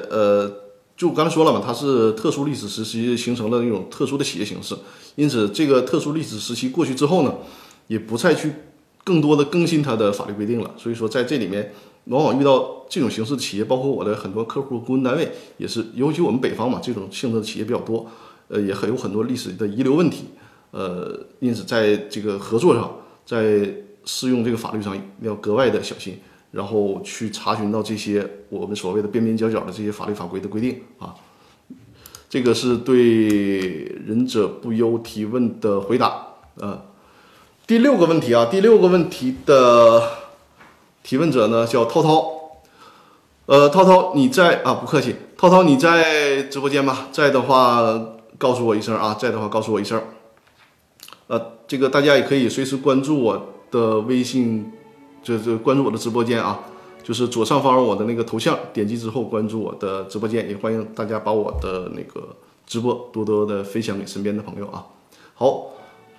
[0.09, 0.49] 呃，
[0.95, 4.77] 就刚才说了嘛，它是特殊历史时期形成的那种特殊的企业形式，
[5.15, 7.35] 因此这个特殊历史时期过去之后呢，
[7.87, 8.53] 也不再去
[9.03, 10.71] 更多的更新它的法律规定了。
[10.77, 11.73] 所以说在这里面，
[12.05, 18.07] 往往遇到这种形式的企业，包括我的很多客户、顾问单位也是，尤其我们北方嘛，这种性质的企业比较多。
[18.47, 20.25] 呃，也很有很多历史的遗留问题，
[20.71, 22.93] 呃，因此在这个合作上，
[23.25, 23.73] 在
[24.03, 26.19] 适用这个法律上要格外的小心，
[26.51, 31.15] 然后去查询到这些我们所谓的边边角角的这些法律法规的规定啊。
[32.27, 36.27] 这个是对忍者不忧提问的回答。
[36.55, 36.77] 呃，
[37.71, 40.03] 第六个问题啊，第六个问题的
[41.03, 42.29] 提问者呢叫涛涛。
[43.45, 44.73] 呃，涛涛你在啊？
[44.73, 47.07] 不客气，涛涛你在直播间吗？
[47.13, 48.07] 在的话
[48.37, 50.03] 告诉我一声啊，在的话告诉我一声。
[51.27, 53.41] 呃，这个大家也可以随时关注我
[53.71, 54.69] 的微信，
[55.23, 56.59] 就就关注我的直播间啊。
[57.01, 62.35] 就是左上方我的那个头像，点击之后关注我的直播间，也欢迎大家把我的那个
[62.67, 64.83] 直播多多的分享给身边的朋友啊。
[65.33, 65.67] 好，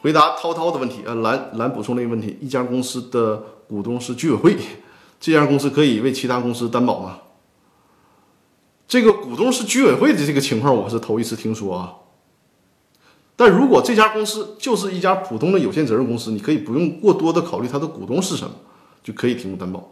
[0.02, 4.56] 回答涛涛的问题，呃，蓝蓝补充了一个问题：一家公司的股东是居委会，
[5.20, 7.18] 这家公司可以为其他公司担保吗？
[8.88, 11.94] 这个股东是居委会的这个情况，我是头一次听说啊。
[13.36, 18.52] 但如果这家公司就是一家普通的有限责任公司，你可以不用过多的考虑它的股东是什么，
[19.04, 19.88] 就可以提供担保。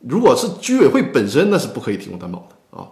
[0.00, 2.88] 如果是居委会本身，那是不可以提供担保的啊。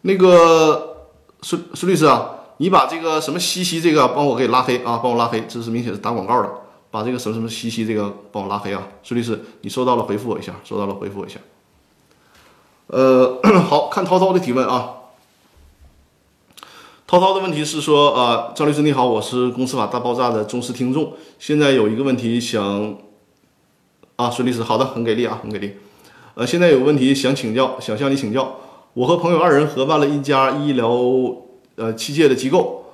[0.00, 1.10] 那个
[1.42, 6.50] 孙孙律师啊，你把这个什么西西这个帮我给拉黑啊，帮我拉黑，这是明显是打广告的。
[6.90, 11.40] 把这个什么什么西西这个帮我拉黑啊，孙律师，你收到了回复我一下，收到了回复我一下。
[12.86, 14.90] 呃， 好看涛涛的提问啊。
[17.06, 22.96] 涛涛的问题是说啊，张律师你好，我是公司法大爆炸的忠实听众，现在有一个问题想。
[24.16, 25.76] 啊，孙律师，好的，很给力啊，很给力。
[26.34, 28.60] 呃，现在有问题想请教，想向你请教。
[28.92, 30.88] 我和朋友二人合办了一家医疗
[31.76, 32.84] 呃器械的机构，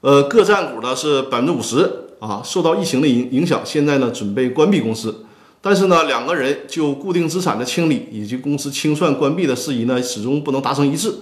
[0.00, 2.42] 呃，各占股呢是百分之五十啊。
[2.44, 5.24] 受到疫情的影影响，现在呢准备关闭公司，
[5.60, 11.12] 但是呢两个人就固定资产的清理以及公司清算关闭的事宜呢，始终不能达成一致，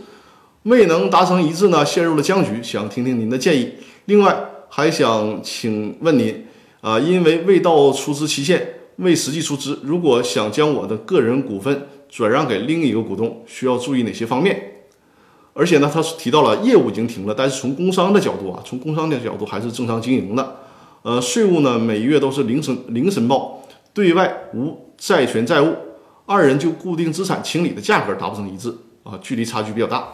[0.65, 2.63] 未能达成一致呢，陷入了僵局。
[2.63, 3.73] 想听听您的建议。
[4.07, 6.47] 另外还想请问您
[6.81, 8.75] 啊，因为未到出资期限。
[8.97, 14.72] 未实际出资，如果想将我的个人股份转让给另一个股东，需要注意哪些方面？
[15.55, 20.57] 而且呢，他提到了业务已经停了，但是从工商的角度啊，从工商的角度还是正常经营的。
[21.03, 25.77] 呃，税务呢，每月都是零申零申报，对外无债权债务，
[26.27, 30.09] 二人就固定资产清理的价格达不成一致啊，距离差距比较大。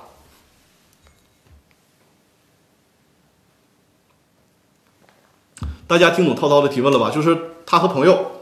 [5.86, 7.10] 大家听懂涛涛的提问了吧？
[7.10, 8.32] 就是他和朋友。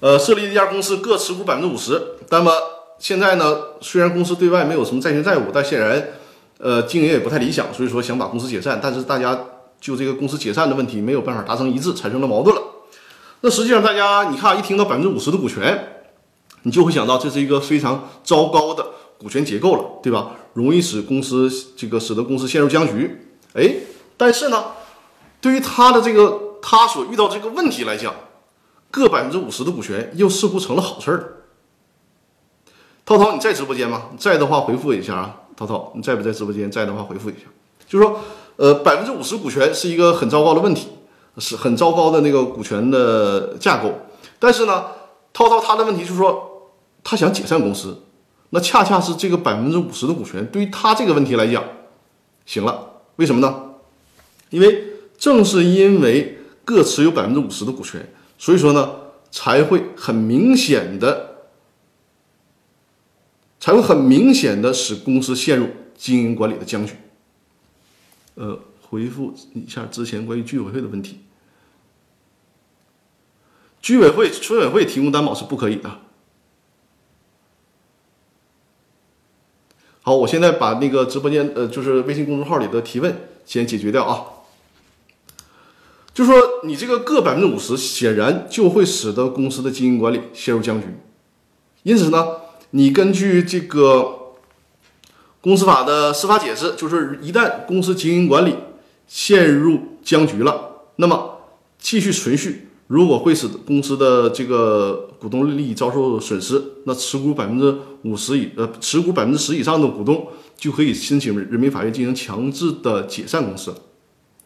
[0.00, 2.00] 呃，设立一家公司，各持股百分之五十。
[2.30, 2.52] 那么
[3.00, 6.10] 现在呢，虽然公司对外没有什么债权债务，但显然，
[6.58, 8.78] 呃，经营也不太理想，所以说想把公司解散。
[8.82, 9.38] 但是大家
[9.80, 12.62] 就这个公司解散的问题没有办法达成一致，产生了矛盾了。
[13.40, 16.02] 那实际上，大家你看，一听到百分之五十的股权，
[16.62, 18.84] 你就会想到这是一个非常糟糕的
[19.18, 20.32] 股权结构了，对吧？
[20.54, 23.28] 容易使公司这个使得公司陷入僵局。
[23.54, 23.76] 哎，
[24.16, 24.64] 但是呢，
[25.40, 28.14] 对于他的这个他所遇到这个问题来讲。
[28.90, 31.44] 各百分之五十的股权又似乎成了好事儿。
[33.04, 34.04] 涛涛，你在直播间吗？
[34.16, 35.36] 在的话回复一下啊。
[35.58, 36.70] 涛涛，你在不在直播间？
[36.70, 37.40] 在的话回复一下。
[37.88, 38.20] 就是说，
[38.54, 40.86] 呃，百分之五十股权是一个很糟糕的问题，
[41.38, 43.92] 是很糟糕的那个股权的架构。
[44.38, 44.84] 但是呢，
[45.32, 46.70] 涛涛他的问题就是说，
[47.02, 48.02] 他想解散公司，
[48.50, 51.64] 那恰恰是这个百分之五十的股权对于他这个问题来讲，
[52.46, 52.86] 行了。
[53.16, 53.62] 为什么呢？
[54.50, 54.84] 因为
[55.18, 58.08] 正是因为各持有百分之五十的股权。
[58.38, 58.90] 所以说呢，
[59.32, 61.27] 才会很明显的，
[63.60, 66.94] 才会很明显的使公司陷入经营管理的僵局。
[68.34, 71.20] 呃，回复一下之前关于居委会的问题。
[73.80, 76.00] 居委会、村委会提供担保是不可以的。
[80.02, 84.24] 好，我现在把那个直播间呃，就是微信公众号里的提问先解决掉啊。
[86.14, 86.34] 就说
[86.64, 90.86] 你这个各百分之五十，显然就会使得公司的经营管理陷入僵局。
[91.82, 92.26] 因此呢，
[92.70, 94.34] 你根据这个
[95.40, 98.54] 公司法的司法解释，就是一旦公司经营管理
[99.06, 101.38] 陷入僵局了，那么
[101.78, 113.74] 继续存续，如果会使公司的这个股东利益遭受损失，那持股百分之五十以呃持股百分之十以上的股东就可以申请人民法院进行强制的解散公司。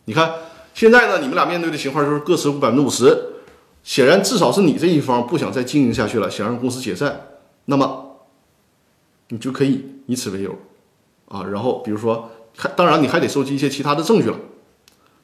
[0.07, 0.33] 你看。
[0.75, 3.15] 现在呢，你们俩面对的情况就是各持股百分之五十，
[3.85, 7.27] 显然至少是你这一方不想再经营下去了，想让公司解散，
[7.67, 8.12] 那么
[9.33, 10.55] 你就可以以此为由，
[11.25, 14.39] 啊，然后比如说，还当然你还得收集一些其他的证据了，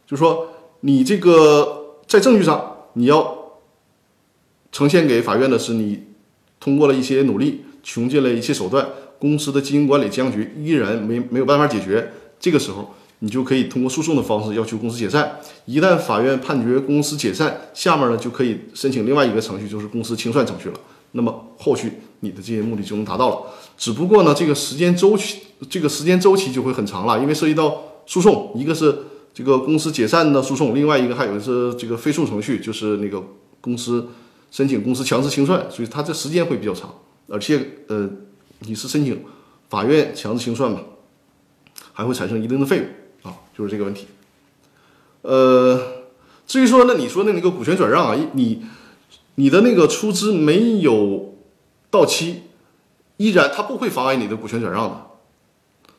[0.06, 0.48] 就说
[0.80, 3.60] 你这个在证据上你要
[4.72, 6.04] 呈现给法院的是你
[6.58, 8.88] 通过了一些努力，穷尽了一些手段，
[9.18, 12.94] 公司的经营管理僵局依然没没有办法解决，这个时候。
[13.20, 15.40] 你就可以通过诉讼的方式要求公司解散。
[15.64, 20.78] 一旦法院判决公司解散，下面呢就可以申请另外一个程序，就是公司清算程序了。
[21.10, 23.46] 那么后续你的这些目的就能达到了。
[23.76, 25.40] 只不过呢，这个时间周期，
[25.70, 28.98] 这个时间周期就会很长了，因为涉及到诉讼，一个是
[29.32, 33.22] 这个公司解散的诉讼，另外一个还有是这个非诉程序，就是那个
[33.60, 34.08] 公司
[34.50, 36.92] 申请公司强制清算，所以它这时间会比较长，
[37.28, 38.08] 而且呃，
[38.60, 39.22] 你是申请
[39.68, 40.80] 法院强制清算嘛，
[41.92, 44.06] 还会产生一定的费用啊，就是这个问题。
[45.22, 45.80] 呃，
[46.46, 48.62] 至于说那你说的那个股权转让啊，你
[49.34, 51.27] 你的那个出资没有
[51.90, 52.42] 到期，
[53.16, 55.06] 依然它不会妨碍你的股权转让的。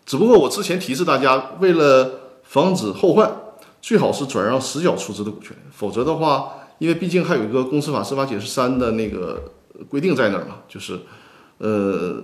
[0.05, 3.31] 只不过我之前提示大家，为了防止后患，
[3.81, 9.51] 最好是转让实缴出资的股权，否则的话，因为毕竟还有一个公司法司法解释三的那个
[9.87, 10.99] 规定在那儿嘛，就是
[11.59, 12.23] 呃，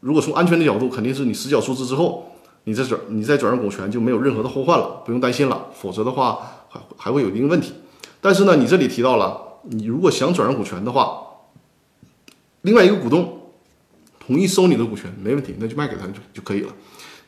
[0.00, 2.30] 如果从安全的角度，肯定是你实缴出资之后。
[2.66, 5.66] 你再转，你再转让股权就没有任何的后患了，不用担心了。
[5.74, 6.38] 否则的话，
[6.70, 7.74] 还还会有一定问题。
[8.22, 11.23] 但是呢，你这里提到了，你如果想转让股权的话，
[12.64, 13.52] 另外一个股东
[14.18, 16.74] 同意收你的股权，没问题，那就卖给他就就可以了。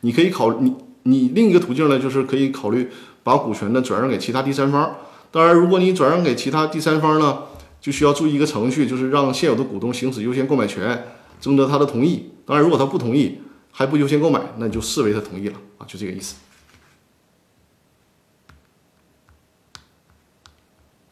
[0.01, 2.89] 你可以考你你另一个途径呢，就是可以考虑
[3.23, 4.95] 把股权呢转让给其他第三方。
[5.31, 7.43] 当然，如果你转让给其他第三方呢，
[7.81, 11.05] 就需要注意一个程序，就是让现有的股东行使优先购买权，
[11.41, 12.31] 征得他的同意。
[12.45, 13.39] 当然，如果他不同意。
[13.69, 16.37] 还不优先购买，那你就视为他同意了啊，就这个意思。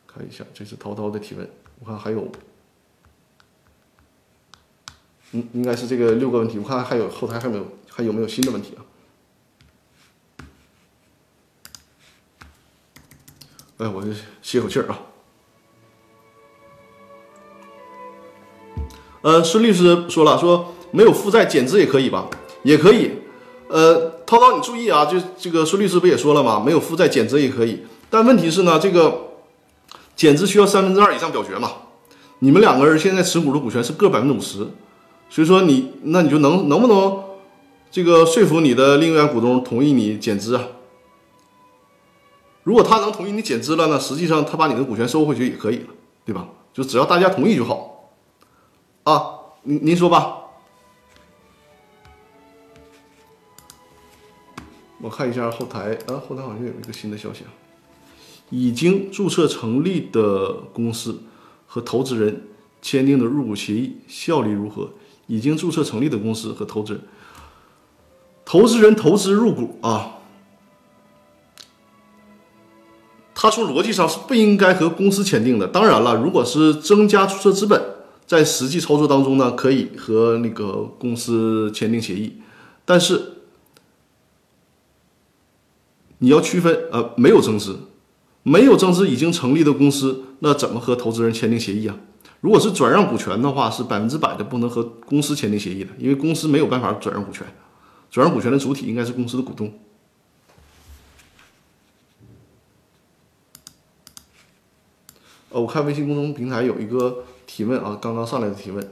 [0.08, 1.48] 看一下，这是涛涛的提问，
[1.80, 2.28] 我看还有，
[5.32, 8.82] 嗯，应该是这个六个问题，我看还有后台还有没有还有没有新的问题啊？
[13.78, 14.12] 哎，我就
[14.42, 15.00] 歇口气儿啊。
[19.22, 22.30] 呃，孙律师说了，说没有负债减资也可以吧？
[22.64, 23.12] 也可以，
[23.68, 26.64] 呃，涛涛，你注意啊，就这个孙律师不也说了吗？
[26.64, 29.32] 没有负债减资也可以，但问题是呢，这个
[30.16, 31.72] 减资需要三分之二以上表决嘛？
[32.40, 34.68] 你们两个人现在持股的股权是各百分之五十，
[35.30, 37.24] 所以说你那你就能能不能
[37.92, 40.68] 这个说服你的另一股东同意你减资啊？
[42.64, 45.88] 如果他能同意你减资了呢，实际上他把你的股权收回去也可以了，
[46.26, 46.48] 对吧？
[46.74, 48.12] 就只要大家同意就好
[49.04, 50.38] 啊，您您说吧。
[55.00, 57.52] 我看一下后台啊，后台好像有一个新的消息啊，
[58.50, 61.22] 已经注册成立的公司
[61.68, 62.48] 和投资人
[62.82, 64.90] 签订的入股协议效力如何？
[65.28, 67.02] 已经注册成立的公司和投资人，
[68.44, 70.20] 投资人投资入股啊，
[73.34, 75.68] 他从逻辑上是不应该和公司签订的。
[75.68, 77.82] 当然了，如果是增加注册资本，
[78.26, 82.42] 在实际操作当中呢，可以和那个公司签订协议，
[82.84, 83.32] 但是。
[86.20, 87.78] 你要区分，呃，没有增资，
[88.42, 91.98] 没有增资已经成立的公司，那怎么和投资人签订协议啊？
[92.46, 97.44] 如果是转让股权的话，是百分之百的不能和公司签订协议的，因为公司没有办法转让股权，
[98.12, 99.74] 转让股权的主体应该是公司的股东。
[105.50, 108.92] 呃，我看微信公众平台有一个提问啊，刚刚上来的提问，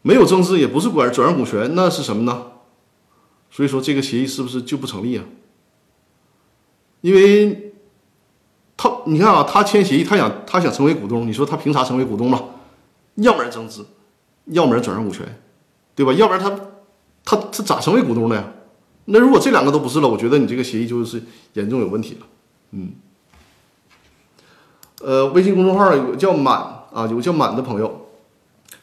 [0.00, 2.52] 没有增资也不是管转让股权，那是什么呢？
[3.50, 5.26] 所以说这个协议是不是就不成立啊？
[7.02, 7.71] 因为
[8.82, 12.42] 他你看啊，他签协议，他想他想成为股东，你说他凭啥成为股东嘛？
[13.14, 13.86] 要不然增资，
[14.46, 15.24] 要不然转让股权，
[15.94, 16.12] 对吧？
[16.14, 16.50] 要不然他
[17.24, 18.44] 他他咋成为股东的呀？
[19.04, 21.22] 那如果这两个都不是了，我觉得你这个协议就是
[21.52, 22.26] 严重有问题了。
[22.72, 22.92] 嗯，
[25.00, 26.56] 呃，微信公众号有个叫满
[26.92, 28.08] 啊，有个叫满的朋友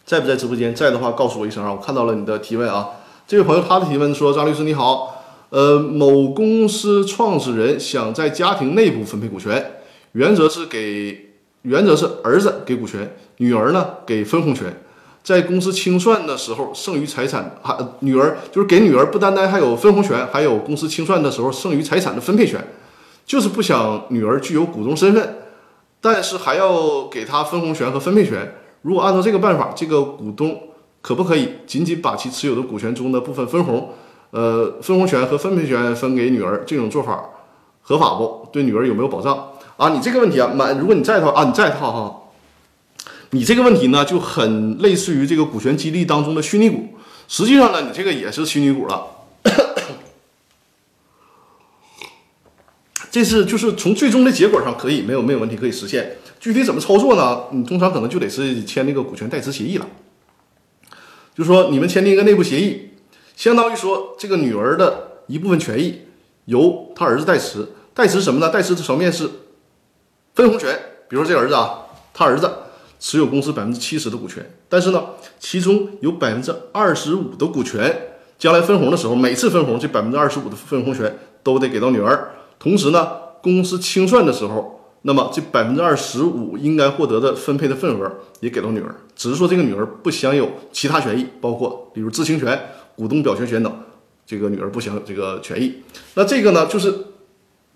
[0.05, 0.73] 在不在直播间？
[0.73, 2.91] 在的话告诉我一声啊，我看到了你的提问啊。
[3.27, 9.78] 这位朋友他的提问说：“张律师你好，呃，某公司创始人想在家庭内部分配股权，
[10.13, 11.31] 原则是给
[11.63, 14.81] 原则是儿子给股权，女儿呢给分红权，
[15.23, 22.65] 在公司清算的时候剩余财产还女儿就是给女儿不单单还有分红权，还有公司清算的时候剩余财产的分配权，
[23.25, 25.37] 就是不想女儿具有股东身份，
[26.01, 28.55] 但是还要给她分红权和分配权。
[28.81, 30.63] 如果按照这个办法，这个股东。”
[31.01, 33.91] 可不可以仅仅把其持有的股权中的部分分红，
[34.31, 36.61] 呃，分红权和分配权分给女儿？
[36.67, 37.23] 这种做法
[37.81, 38.45] 合法不？
[38.51, 39.47] 对女儿有没有保障
[39.79, 39.89] 啊？
[39.89, 42.29] 你这个问题啊，满，如果你在的话啊，你在的话哈，
[43.29, 46.89] 你这个问题呢就很类似于这个股权激励当中的虚拟股，
[47.29, 49.07] 实际上呢，你这个也是虚拟股了。
[53.09, 57.43] 这是就是从最终的结果上可以没有没有问题可以实现，具体怎么操作呢？
[57.51, 59.87] 你通常可能就得是签那个股权代持协议了。
[61.33, 62.89] 就说你们签订一个内部协议，
[63.35, 66.01] 相当于说这个女儿的一部分权益
[66.45, 68.49] 由他儿子代持，代持什么呢？
[68.49, 69.27] 代持的层面是
[70.39, 70.73] 分红权。
[71.09, 71.81] 比如说这个儿子啊，
[72.13, 72.49] 他儿子
[72.97, 75.03] 持有公司百分之七十的股权，但是呢，
[75.37, 82.29] 其中有百分之二十五的股权将来分红的时候，每次分红这百分之二十五的分红权都得给到女儿。
[82.57, 83.09] 同时呢，
[83.43, 88.09] 公司清算的时候，那么这百分之二十五应该获得的分配的份额
[88.39, 88.95] 也给到女儿。
[89.17, 92.57] 只是说这个女儿不享有其他权益，包括比如知情权、
[92.95, 93.73] 股东表决权等，
[94.25, 95.83] 这个女儿不享有这个权益。
[96.13, 96.93] 那这个呢，就是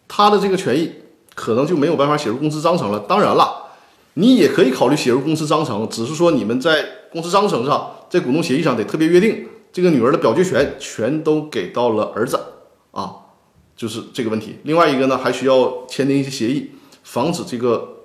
[0.08, 0.90] 她的这个权益
[1.36, 3.00] 可能就没有办法写入公司章程了。
[3.02, 3.72] 当然了，
[4.16, 9.48] 你也可以考虑写入公司章程，只是说你们在公司章程上，在股东协议上得特别约定。
[9.72, 12.40] 这个女儿的表决权全都给到了儿子
[12.92, 13.16] 啊，
[13.76, 14.60] 就是这个问题。
[14.66, 16.70] 另外一个呢，还需要签订一些协议，
[17.02, 18.04] 防止这个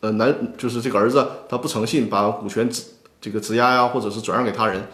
[0.00, 2.82] 呃男就是这个儿子他不诚信，把股权质
[3.20, 4.88] 这个质押呀，或者是转让给他人，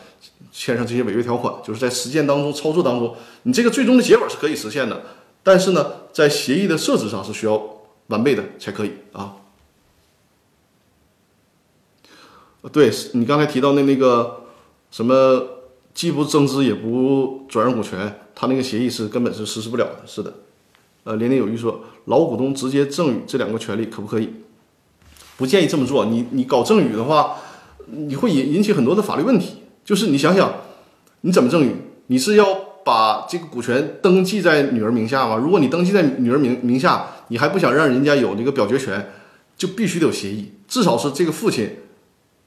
[0.53, 1.55] 签上这些违约条款。
[1.64, 5.03] 就是在实践当中操作当中，你这个最终的结果是可以实现的，
[5.45, 7.62] 但是呢，在协议的设置上是需要
[8.09, 9.36] 完备的才可以啊。
[12.72, 14.40] 对你刚才提到的那个。
[14.95, 15.45] 什么
[15.92, 20.07] 既不增资也不转让股权，他那个协议是根本是实施不了的。
[20.07, 20.32] 是的，
[21.03, 24.30] 呃，年年有余说，老股东直接赠与这两个权利可不可以？
[25.36, 26.05] 不建议这么做。
[26.05, 27.38] 你你搞赠与的话，
[27.86, 29.64] 你会引引起很多的法律问题。
[29.84, 30.55] 就是你想想，
[31.22, 31.74] 你怎么赠与？
[32.07, 35.37] 你是要把这个股权登记在女儿名下吗？
[35.37, 39.11] 如果你登记在女儿名名下，你还不想让人家有这个表决权，
[39.57, 41.78] 就必须得有协议，至少是这个父亲、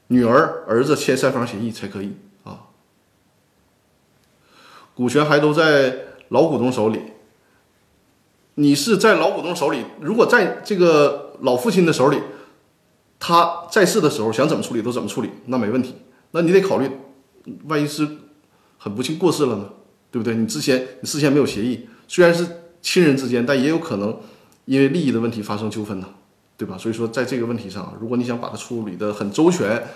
[0.08, 2.12] 女儿、儿子签三方协议才可以
[2.44, 2.60] 啊。
[4.94, 5.96] 股权还都在
[6.28, 7.00] 老股东手里，
[8.54, 9.84] 你是在老股东手里。
[10.00, 12.20] 如果在这个老父亲的手里，
[13.18, 15.96] 他在世的时候想怎么处理都怎么处理，那没问题。
[16.30, 16.90] 那你得考虑，
[17.64, 18.06] 万一是
[18.76, 19.70] 很不幸过世了呢，
[20.10, 20.34] 对不对？
[20.34, 22.46] 你之前你事先没有协议，虽然是
[22.80, 24.18] 亲人之间，但也有可能
[24.64, 26.08] 因为利益的问题发生纠纷呢，
[26.56, 26.78] 对吧？
[26.78, 29.88] 所以说，在这个问题上，如果你想把它处理的很周全，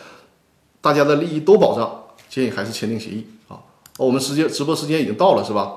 [0.81, 3.61] 大家的利益都保障，建议还是签订协议啊。
[3.99, 5.77] 我们时间直播时间已经到了，是吧？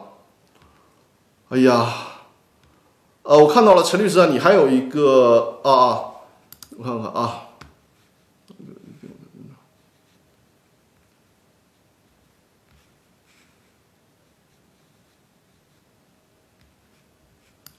[1.49, 1.93] 哎呀，
[3.21, 6.25] 呃，我看到了陈律师啊，你还有一个啊，
[6.77, 7.44] 我看看啊，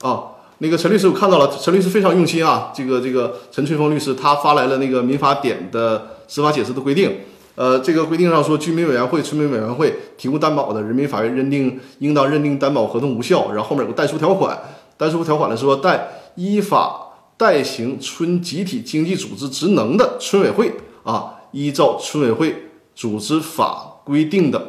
[0.00, 0.24] 啊，
[0.58, 7.18] 那个陈律师我看到了，陈律师非常用心啊，这个这个陈翠峰律师他发来了那个民法典的司法解释的规定。
[7.54, 13.50] 呃，这个规定上说，居民委员会、村民委员会提供担保的，人民法院认定应当认定担保合同无效。
[13.50, 14.58] 然后后面有个代书条款，
[14.98, 20.70] 代书条款呢说，代依法代行村集体经济组织职能的村委会
[21.02, 24.62] 啊，依照村委会组织法规定的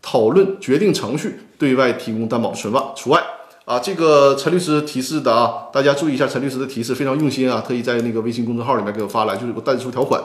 [0.00, 3.20] 讨论决定程序，对外提供担保的村外除外
[3.68, 3.78] 啊。
[3.78, 10.20] 这个陈律师提示的啊，大家注意一下，陈律师的提示非常用心啊，特意在那个微信公众号里面给我发来，就是个代书条款。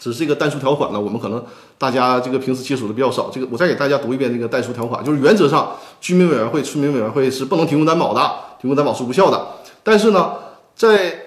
[0.00, 1.44] 只是这个代书条款呢，我们可能
[1.76, 3.30] 大家这个平时接触的比较少。
[3.30, 8.20] 这个我再给大家读一遍这个代书条款，就是原则上居民委员会、村民委员会是不能提供担保的，
[8.60, 9.46] 提供担保是无效的。
[9.82, 10.34] 但是呢，
[10.74, 11.20] 在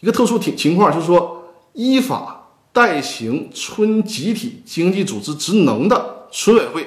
[0.00, 6.86] 一个特殊情情况，就是说依法代行村集体经济组织职能的村委会，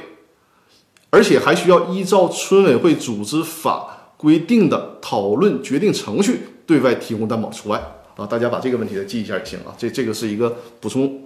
[1.10, 7.82] 而且还需要依照村委会组织法规定的讨论决定程序对外提供担保除外。
[8.18, 9.76] 啊，大家把这个问题再记一下就行啊。
[9.78, 11.24] 这这个是一个补充。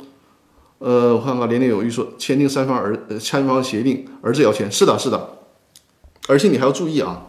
[0.80, 5.30] 呃，我看看，年年有余说签订三方儿呃三方协定，儿子要签，是的，是的。
[6.28, 7.28] 而且你还要注意啊。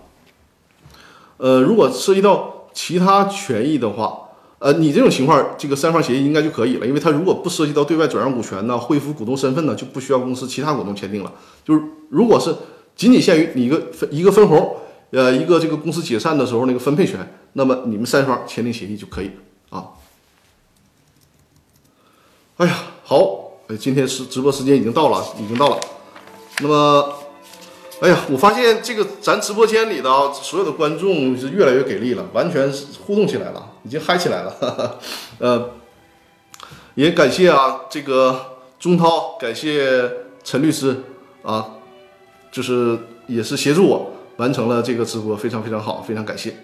[1.37, 4.20] 呃，如果涉及到其他权益的话，
[4.61, 11.33] 呃，你这种情况，这个三方协议应该就可以了，因为它如果不涉及到对外转让股权呢、恢复股东身份呢，就不需要公司其他股东签订了。
[11.65, 12.55] 就是如果是
[12.95, 14.77] 仅仅限于你一个分一个分红，
[15.13, 19.31] 呃，一个这个公司解散的时候那个分配权，那么你们三方签订协议就可以。
[19.71, 19.87] 啊，
[22.59, 25.81] 哎呀，好，今天是直播时间已经到了，已经到了。
[26.61, 27.15] 那么，
[28.01, 34.51] 哎呀，我发现这个咱直播间里的，所有的观众是越来越给力了，完全是互动起来了，已经嗨起来了。
[34.51, 34.95] 哈 哈
[35.39, 35.71] 呃，
[36.95, 40.11] 也感谢啊，这个钟涛，感谢
[40.43, 40.97] 陈律师
[41.43, 41.75] 啊，
[42.51, 46.55] 就是也是协助我完成了这个直播，非常非常好，非常感谢。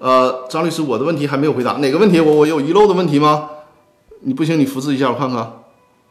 [0.00, 2.20] 呃，张律师，我的问题还没有回答，哪个问题？
[2.20, 3.50] 我我有遗漏的问题吗？
[4.22, 5.52] 你不行，你复制一下，我看看。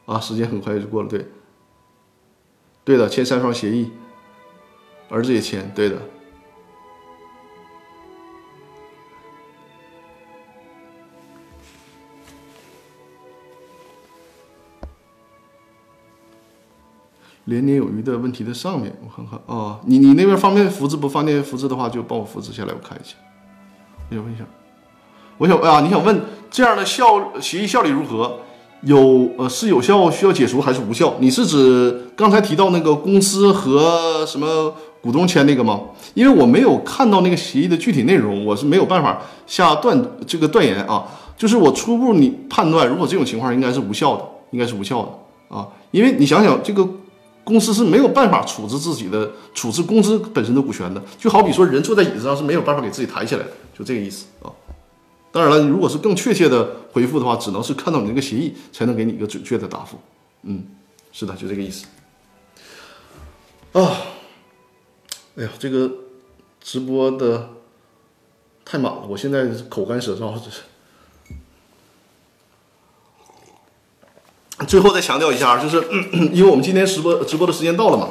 [0.05, 1.27] 啊，时间很快就过了，对，
[2.87, 3.91] 对的，签三方协议，
[5.09, 5.97] 儿子也签，对的。
[17.43, 21.09] 年年有余的问题的上面，我看看啊，你你那边方便复制不？
[21.09, 23.17] 方便复制的话，就帮我复制下来，我看一下。
[24.09, 24.45] 我想问一下，
[25.37, 28.39] 我想啊，你想问这样的效协议效力如何？
[28.81, 31.15] 有呃是有效需要解除还是无效？
[31.19, 35.81] 你是指刚才提到那个公司和什么股东签那个吗？
[36.13, 41.05] 因为我没有看到那个协议的具体内容，我是没有办法下断这个断言啊。
[41.35, 45.67] 就是我初步你判断，如果这种情况应该是无效的，应该是无效的啊。
[45.91, 46.87] 因为你想想，这个
[47.43, 54.49] 公司是没有办法处置自己的处置公司本身的股权的，就好比说人坐在椅子上是没有办法给自己抬起来的，就这个意思啊。
[55.37, 59.99] 当然了，如果是更确切的回复的话，只能是看到你这个协议才能给你一个准确的答复。
[60.41, 60.65] 嗯，
[61.11, 61.85] 是的，就这个意思。
[63.73, 64.01] 啊，
[65.35, 65.91] 哎呀，这个
[66.59, 67.49] 直播的
[68.65, 70.61] 太满了，我现在口干舌燥，这是。
[74.67, 75.87] 最后再强调一下，就是
[76.33, 78.09] 因为我们今天直播直播的时间到了嘛，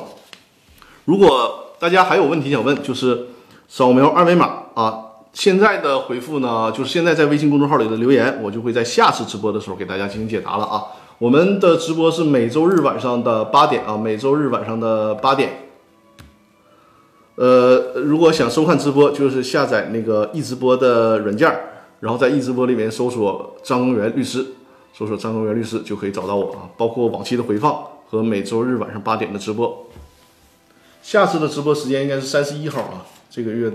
[1.06, 3.30] 如果大家还有问题想问，就是
[3.66, 5.02] 扫描二维码啊。
[5.32, 10.82] 现在的回复呢，就是现在在微信公众号里的留言，我就会在下次直播的时候给大家进行解答了啊。
[11.18, 15.68] 我们的直播是每周日晚上的八点啊，每周日晚上的八点。
[17.34, 21.54] 呃，如果想收看直播，就是下载那个易直播的软件，
[22.00, 24.42] 然后在易直播里面搜索张根源律师，
[24.94, 29.86] 搜索张根源律师就可以找到我啊，包括往期的回放和每周日晚上八点的直播。
[31.02, 33.70] 下次的直播时间应该是三十一号啊，这个月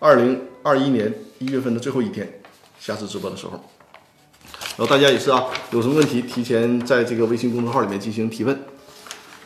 [0.00, 0.40] 二零。
[0.64, 2.40] 二一年一月份的最后一天，
[2.80, 8.58] 下次直播的时候，然后大家也是啊，有什么问题提前在这个微信公众号里面进行提问。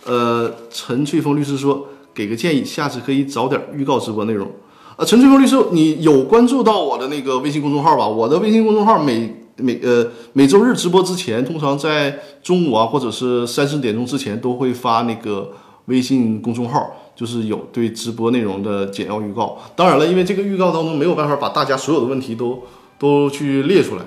[0.04, 4.48] 呃，陈翠峰律师说，给个建议，下次可以早点预告直播内容。
[4.94, 8.06] 呃，陈翠峰律师，你有关注到我的那个微信公众号吧？
[8.06, 15.50] 我的微信公众号每每呃每周日直播之前，通常在中午啊或者是三四点钟之前都会发那个
[15.86, 17.07] 微信公众号。
[17.18, 22.62] 就是有对直播内容的简要预告，当然了，因为这个预告当中没有办法把大家所有的问题都
[22.96, 24.02] 都去列出来，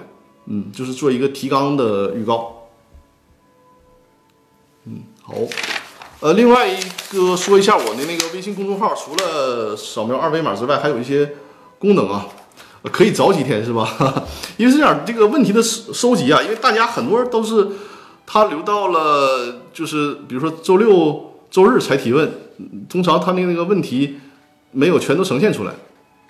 [0.46, 2.70] 嗯，就是做一个提纲的预告。
[4.86, 5.34] 嗯，好，
[6.22, 6.80] 呃，另外一
[7.12, 11.34] 个说一下我的那个微信公众号，除了扫描二维码之外，还有一些
[11.80, 12.30] 功能啊，
[12.84, 14.24] 可以早几天是吧？
[14.56, 17.68] 因为这样，这个问题的收收集啊，因为大家很多人都是
[18.26, 22.32] 他留到了，就是比如说周六周日才提问。
[22.88, 24.18] 通常他那那个问题
[24.70, 25.74] 没有全都呈现出来，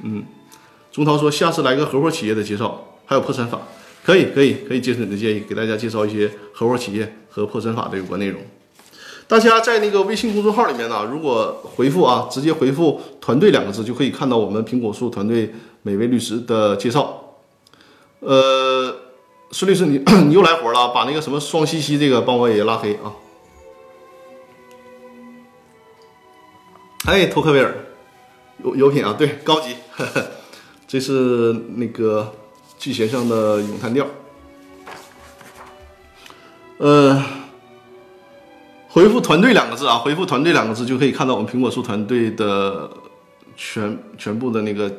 [0.02, 0.24] 嗯，
[0.90, 3.60] 钟涛说下次来个合伙企业的介绍，还有破产法，
[4.06, 8.42] 可以可以可以接受你的建议，给大家介绍一些合伙企业和破产法的有关内容。
[9.28, 17.36] 大家在那个微信公众号里面呢，如果回复啊，直接回复“团队”两个字，就可以看到我们苹果树团队每位律师的介绍。
[18.20, 18.96] 呃，
[19.52, 23.12] 孙律师，你 你又来活了，把那个什么双西西这个帮我也拉黑啊。
[27.06, 27.74] 哎，托克维尔，
[28.64, 29.76] 有有品啊，对，高级，
[30.88, 32.32] 这是那个
[32.78, 34.06] 巨弦上的咏叹调。
[36.78, 37.24] 呃，
[38.88, 42.88] 回复“团队”两个字啊，回复“团队”两个字就可以看到我们苹果树团队的
[43.58, 44.92] 全全部的那个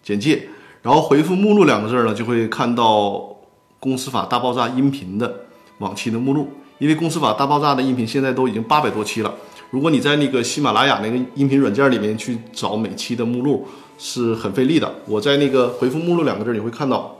[0.00, 0.48] 简介，
[0.82, 2.84] 然后回复“目录”两个字呢，就会看到
[3.80, 5.46] 《公司法大爆炸》音频的
[5.78, 9.34] 往期的目录，因为《公司法大爆炸》的音频现在都已经八百多期了。
[9.70, 13.66] 如果你在那个喜马拉雅那个音频软件里面去找每期的目录
[13.98, 14.90] 是很费力的。
[15.04, 17.14] 我在那个回复“目录”两个字，你会看到，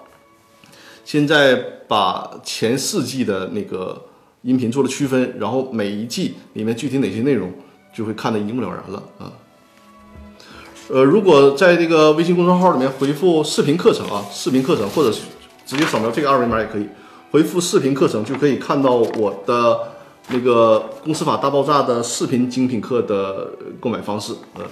[1.04, 1.54] 现在
[1.86, 4.02] 把前四季的那个
[4.42, 7.52] 音频做了区分，然后每一季里面具体哪些内容
[7.94, 9.32] 就会看得一目了然了啊。
[10.88, 15.14] 呃，如果在这个微信公众号里面回复“视频课程”啊，视频课程，或者
[15.66, 16.88] 直接扫描这个二维码也可以，
[17.30, 19.97] 回复“视频课程”就可以看到我的。
[20.30, 23.50] 那个《公司法大爆炸》的视频精品课的
[23.80, 24.64] 购买方式，嗯，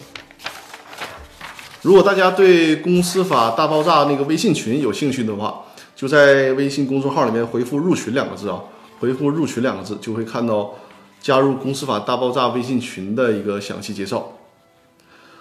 [1.80, 5.64] 如果大家对《公司法大爆炸》那个微信群有兴趣的话，
[5.94, 8.60] 就在微信公众号里面回复“入群”两个字啊，
[9.00, 10.74] 回复“入群”两个字就会看到
[11.22, 14.32] 加入《公司法大爆炸》微信群的一个详细介绍。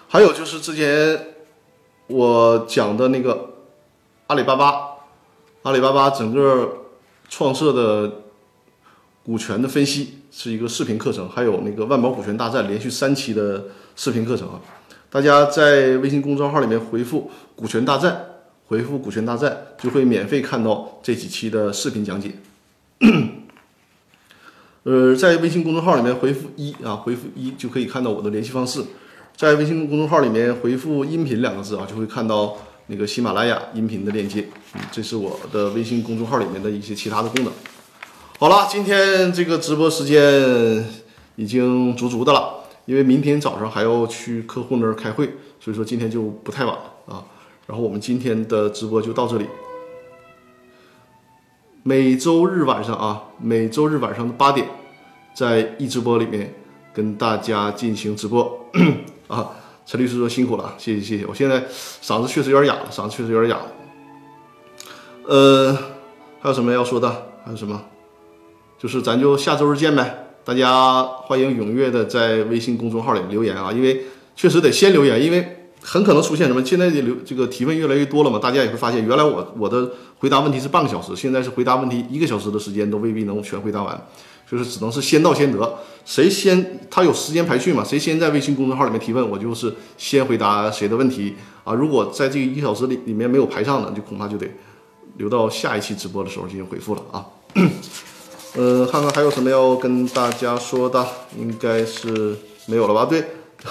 [0.08, 1.34] 还有就是之前
[2.06, 3.50] 我讲的那个
[4.28, 4.80] 阿里巴巴，
[5.64, 6.86] 阿里巴巴整个
[7.28, 8.22] 创设的。
[9.26, 13.64] 股权的分析是一个视频课程，还有那个万宝股权大战连续三期的
[13.96, 14.60] 视频课程啊！
[15.10, 18.24] 大家在微信公众号里面回复“股权大战”，
[18.68, 22.34] 回复“股权大战”就会免费看到这几期的视频讲解。
[24.84, 28.80] 呃，在微信公众号里面回复一啊，回复一就可以看到我的联系方式。
[29.34, 34.46] 在微信公众号里面回复“音频”两个字啊，就会看到那个喜马拉雅音频的链接。
[34.92, 37.52] 这是我的微信公众号里面的一些其他的功能。
[38.38, 40.84] 好了，今天这个直播时间
[41.36, 45.26] 已经足足的了，因为明天早上还要去客户那儿开会，
[45.58, 47.24] 所以说今天就不太晚了啊。
[47.66, 49.46] 然后我们今天的直播就到这里。
[51.82, 54.68] 每周日晚上啊，每周日晚上的八点，
[55.34, 56.52] 在易直播里面
[56.92, 58.68] 跟大家进行直播
[59.28, 59.52] 啊。
[59.86, 61.24] 陈律师说辛苦了，谢谢谢谢。
[61.24, 61.64] 我现在
[62.02, 63.72] 嗓子确实有点哑了，嗓子确实有点哑了。
[65.26, 65.78] 呃，
[66.38, 67.08] 还有什么要说的？
[67.42, 67.82] 还有什么？
[68.78, 70.28] 就是咱就下周日见呗。
[70.44, 74.04] 大家欢迎踊跃的在微信公众号里面留言啊，因为
[74.36, 76.64] 确实得先留言，因为很可能出现什么。
[76.64, 84.06] 现在的留这个提问越来越多了嘛，大家也会发现，原来我我的回答问题是半个小时，现在是回答问题一个小时的时间都未必能全回答完。
[84.48, 87.82] 就是只能是先到先得，谁先他有时间排序嘛？
[87.82, 91.34] 谁先在微信公众号里面提问，我就是先回答谁的问题
[91.64, 91.74] 啊。
[91.74, 94.46] 如果在这个一小时里里面没有排上的，就恐怕就得
[95.16, 97.26] 留到下一期直播的时候进行回复了啊。
[98.56, 101.06] 呃，看看还有什么要跟大家说的，
[101.38, 102.34] 应该是
[102.64, 103.04] 没有了吧？
[103.04, 103.22] 对，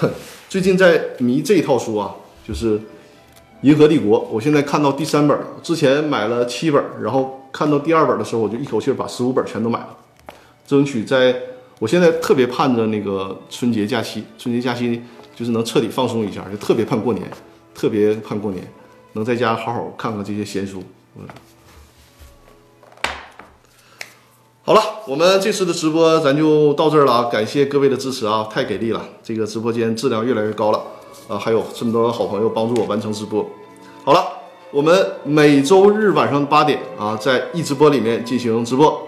[0.48, 2.14] 最近在迷这一套书啊，
[2.48, 2.78] 就是
[3.62, 9.98] 《银河帝国》，我现在看到第三本，之前买了七本，然后看到第二本的时候，我就一口气把十五本全都买了。
[10.68, 11.36] 争取在，
[11.80, 15.02] 我现在特别盼着那个春节假期，春节假期
[15.36, 17.28] 就是能彻底放松一下，就特别盼过年，
[17.74, 18.64] 特别盼过年，
[19.14, 20.84] 能在家好好看看这些闲书。
[21.18, 21.26] 嗯，
[24.68, 30.82] 好了，我们这次的直播咱就到这儿了啊，感谢各位的支持啊，太给力了，这个直播间质量越来越高了
[31.28, 33.48] 啊，还有这么多好朋友帮助我完成直播。
[34.04, 34.26] 好了，
[34.72, 39.00] 我们每周日晚上八点啊，在一直播里面进行直播。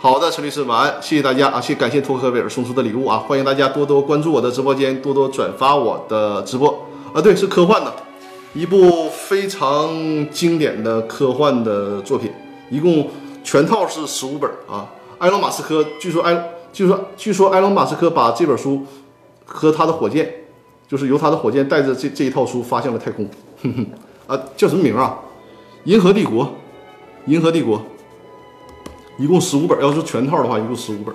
[0.00, 7.22] 好的，陈律师晚安，谢谢大家啊，谢感谢托克维尔送出的礼物啊，欢迎大家多多关注我的直播间，多多转发我的直播啊。
[7.22, 7.94] 对，是科幻的，
[8.54, 9.88] 一部非常
[10.32, 12.32] 经典的科幻的作品，
[12.70, 13.08] 一共
[13.44, 14.84] 全套是十五本啊。
[15.18, 18.84] 埃隆·马斯克据说埃，据说据说埃隆·马斯克把这本书
[19.44, 20.44] 和他的火箭，
[20.86, 23.28] 就是由他的火箭带着这这一套书发向了太空。
[23.62, 23.86] 哼哼
[24.26, 25.18] 啊，叫什么名啊？
[25.84, 26.54] 银河帝国，
[27.26, 27.80] 银河帝国。
[29.18, 31.14] 一共十五本，要是全套的话，一共十五本。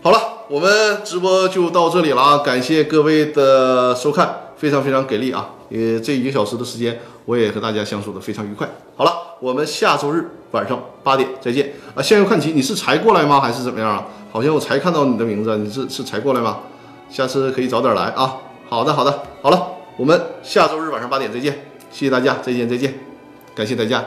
[0.00, 0.18] 好了，
[0.48, 2.38] 我们直播就到这里了啊！
[2.38, 5.50] 感谢各位的收看，非常非常给力啊！
[5.68, 8.68] 也这一个小时的时间，我也和大家相处的非常愉快。
[8.96, 12.02] 好了，我们下周日晚上八点再见啊！
[12.02, 13.40] 向右看齐，你是才过来吗？
[13.40, 14.06] 还是怎么样啊？
[14.32, 16.60] 好像我才看到你的名字，你是是才过来吗？
[17.10, 18.36] 下次可以早点来啊！
[18.68, 19.66] 好的，好的，好了，
[19.98, 21.52] 我们下周日晚上八点再见，
[21.90, 22.94] 谢谢大家，再见再见，
[23.54, 24.02] 感谢大家。